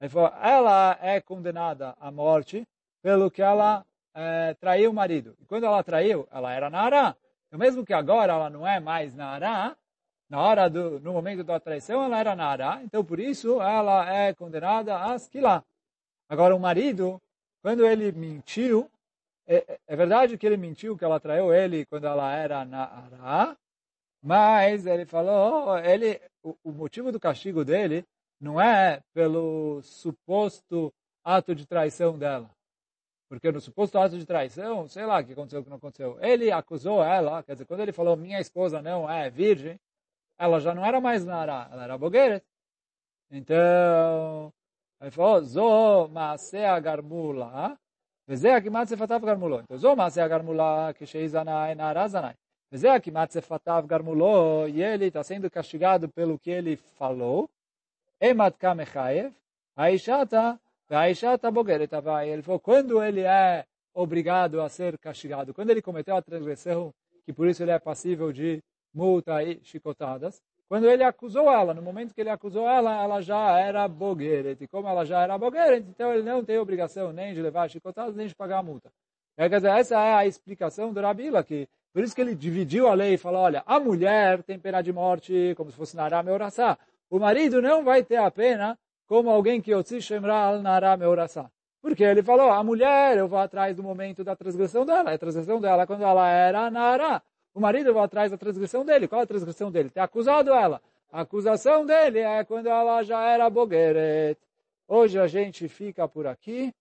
nara 0.00 0.08
zanai. 0.08 0.40
Ela 0.42 0.98
é 1.00 1.20
condenada 1.20 1.96
à 2.00 2.10
morte 2.10 2.66
pelo 3.02 3.30
que 3.30 3.42
ela 3.42 3.84
é, 4.14 4.54
traiu 4.54 4.90
o 4.90 4.94
marido. 4.94 5.36
E 5.40 5.44
quando 5.46 5.64
ela 5.64 5.82
traiu, 5.82 6.26
ela 6.30 6.52
era 6.52 6.70
nara. 6.70 7.16
Então, 7.46 7.58
mesmo 7.58 7.84
que 7.84 7.92
agora 7.92 8.32
ela 8.32 8.50
não 8.50 8.66
é 8.66 8.80
mais 8.80 9.14
nara, 9.14 9.76
na 10.28 10.40
hora 10.42 10.68
do, 10.68 11.00
no 11.00 11.12
momento 11.12 11.42
da 11.42 11.58
traição 11.58 12.04
ela 12.04 12.18
era 12.18 12.36
nara. 12.36 12.80
Então, 12.82 13.04
por 13.04 13.18
isso, 13.18 13.60
ela 13.62 14.12
é 14.12 14.34
condenada 14.34 15.02
a 15.02 15.16
esquilar. 15.16 15.64
Agora, 16.28 16.54
o 16.54 16.60
marido, 16.60 17.20
quando 17.62 17.86
ele 17.86 18.12
mentiu, 18.12 18.90
é, 19.46 19.78
é, 19.86 19.96
verdade 19.96 20.36
que 20.36 20.46
ele 20.46 20.58
mentiu, 20.58 20.96
que 20.96 21.04
ela 21.04 21.18
traiu 21.18 21.54
ele 21.54 21.86
quando 21.86 22.06
ela 22.06 22.34
era 22.34 22.64
nara, 22.64 23.56
mas 24.22 24.84
ele 24.84 25.06
falou, 25.06 25.78
ele, 25.78 26.20
o, 26.42 26.54
o 26.64 26.72
motivo 26.72 27.10
do 27.10 27.20
castigo 27.20 27.64
dele 27.64 28.04
não 28.40 28.60
é 28.60 29.00
pelo 29.12 29.80
suposto 29.82 30.92
ato 31.24 31.54
de 31.54 31.66
traição 31.66 32.18
dela. 32.18 32.50
Porque 33.28 33.52
no 33.52 33.60
suposto 33.60 33.98
ato 33.98 34.18
de 34.18 34.24
traição, 34.24 34.88
sei 34.88 35.04
lá 35.04 35.20
o 35.20 35.24
que 35.24 35.32
aconteceu, 35.32 35.60
o 35.60 35.64
que 35.64 35.68
não 35.68 35.76
aconteceu. 35.76 36.18
Ele 36.20 36.50
acusou 36.50 37.02
ela, 37.04 37.42
quer 37.42 37.52
dizer, 37.52 37.66
quando 37.66 37.80
ele 37.80 37.92
falou 37.92 38.16
minha 38.16 38.40
esposa 38.40 38.80
não 38.80 39.08
é 39.08 39.28
virgem, 39.28 39.78
ela 40.38 40.60
já 40.60 40.74
não 40.74 40.84
era 40.84 41.00
mais 41.00 41.26
Nara, 41.26 41.68
ela 41.70 41.84
era 41.84 41.98
bogueira. 41.98 42.42
Então, 43.30 44.50
ele 45.00 45.10
falou, 45.10 45.36
oh, 45.36 45.40
Zo 45.42 46.08
Masea 46.08 46.78
Garmula, 46.80 47.50
ah? 47.52 47.78
Vezea 48.26 48.60
Kimat 48.60 48.88
fatav 48.96 49.24
Garmulo. 49.24 49.60
Então, 49.60 49.76
Zo 49.76 49.94
Masea 49.94 50.26
Garmula, 50.26 50.94
Keshei 50.94 51.28
Zanai, 51.28 51.74
narazanai. 51.74 52.34
Vezé 52.70 52.88
Vezea 52.88 53.00
Kimat 53.00 53.40
fatav 53.42 53.86
Garmulo, 53.86 54.68
e 54.68 54.82
ele 54.82 55.06
está 55.06 55.22
sendo 55.22 55.50
castigado 55.50 56.08
pelo 56.08 56.38
que 56.38 56.50
ele 56.50 56.76
falou, 56.76 57.50
Emat 58.20 58.56
Kamechaev, 58.58 59.32
Aishata, 59.76 60.58
Aishata 60.90 61.50
Bogeretavai. 61.50 62.28
Ele 62.30 62.42
falou, 62.42 62.60
quando 62.60 63.02
ele 63.02 63.22
é 63.22 63.64
obrigado 63.94 64.60
a 64.60 64.68
ser 64.68 64.98
castigado, 64.98 65.54
quando 65.54 65.70
ele 65.70 65.82
cometeu 65.82 66.16
a 66.16 66.22
transgressão, 66.22 66.92
que 67.24 67.32
por 67.32 67.46
isso 67.46 67.62
ele 67.62 67.70
é 67.70 67.78
passível 67.78 68.32
de 68.32 68.62
multa 68.92 69.42
e 69.42 69.60
chicotadas, 69.62 70.42
quando 70.68 70.86
ele 70.86 71.02
acusou 71.02 71.50
ela, 71.50 71.72
no 71.72 71.80
momento 71.80 72.14
que 72.14 72.20
ele 72.20 72.28
acusou 72.28 72.68
ela, 72.68 73.02
ela 73.02 73.22
já 73.22 73.58
era 73.58 73.88
bogueret. 73.88 74.62
E 74.62 74.68
como 74.68 74.86
ela 74.86 75.04
já 75.04 75.22
era 75.22 75.38
bogueret, 75.38 75.86
então 75.88 76.12
ele 76.12 76.22
não 76.22 76.44
tem 76.44 76.58
obrigação 76.58 77.12
nem 77.12 77.32
de 77.32 77.40
levar 77.40 77.70
chicotadas, 77.70 78.14
nem 78.14 78.26
de 78.26 78.34
pagar 78.34 78.58
a 78.58 78.62
multa. 78.62 78.90
Quer 79.36 79.48
dizer, 79.48 79.70
essa 79.70 79.94
é 79.94 80.14
a 80.14 80.26
explicação 80.26 80.92
do 80.92 81.00
Rabila, 81.00 81.42
que 81.42 81.68
por 81.92 82.02
isso 82.02 82.14
que 82.14 82.20
ele 82.20 82.34
dividiu 82.34 82.86
a 82.86 82.94
lei 82.94 83.14
e 83.14 83.18
falou, 83.18 83.42
olha, 83.42 83.62
a 83.64 83.80
mulher 83.80 84.42
tem 84.42 84.58
pena 84.58 84.82
de 84.82 84.92
morte, 84.92 85.54
como 85.56 85.70
se 85.70 85.76
fosse 85.76 85.96
Narame 85.96 86.30
Orassá. 86.30 86.76
O 87.10 87.18
marido 87.18 87.62
não 87.62 87.84
vai 87.84 88.02
ter 88.02 88.16
a 88.16 88.30
pena 88.30 88.78
como 89.06 89.30
alguém 89.30 89.60
que 89.60 89.74
Otzi 89.74 90.02
Shemral 90.02 90.60
Narame 90.60 91.04
Orassá. 91.04 91.50
Porque 91.80 92.02
ele 92.04 92.22
falou, 92.22 92.50
a 92.50 92.62
mulher, 92.62 93.16
eu 93.16 93.28
vou 93.28 93.38
atrás 93.38 93.74
do 93.76 93.82
momento 93.82 94.22
da 94.22 94.36
transgressão 94.36 94.84
dela. 94.84 95.12
A 95.12 95.18
transgressão 95.18 95.60
dela 95.60 95.86
quando 95.86 96.02
ela 96.02 96.28
era 96.28 96.70
Nara. 96.70 97.22
O 97.54 97.60
marido, 97.60 97.92
vou 97.92 98.02
atrás 98.02 98.30
da 98.30 98.36
transgressão 98.36 98.84
dele. 98.84 99.08
Qual 99.08 99.20
é 99.20 99.24
a 99.24 99.26
transgressão 99.26 99.70
dele? 99.70 99.88
Ter 99.88 100.00
acusado 100.00 100.52
ela. 100.52 100.82
A 101.10 101.22
acusação 101.22 101.86
dele 101.86 102.18
é 102.18 102.44
quando 102.44 102.66
ela 102.66 103.02
já 103.02 103.22
era 103.22 103.48
Bogueret. 103.48 104.38
Hoje 104.86 105.18
a 105.18 105.26
gente 105.26 105.68
fica 105.68 106.06
por 106.06 106.26
aqui. 106.26 106.74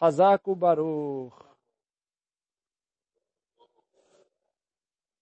Hazaku 0.00 0.54
Baruch. 0.54 1.51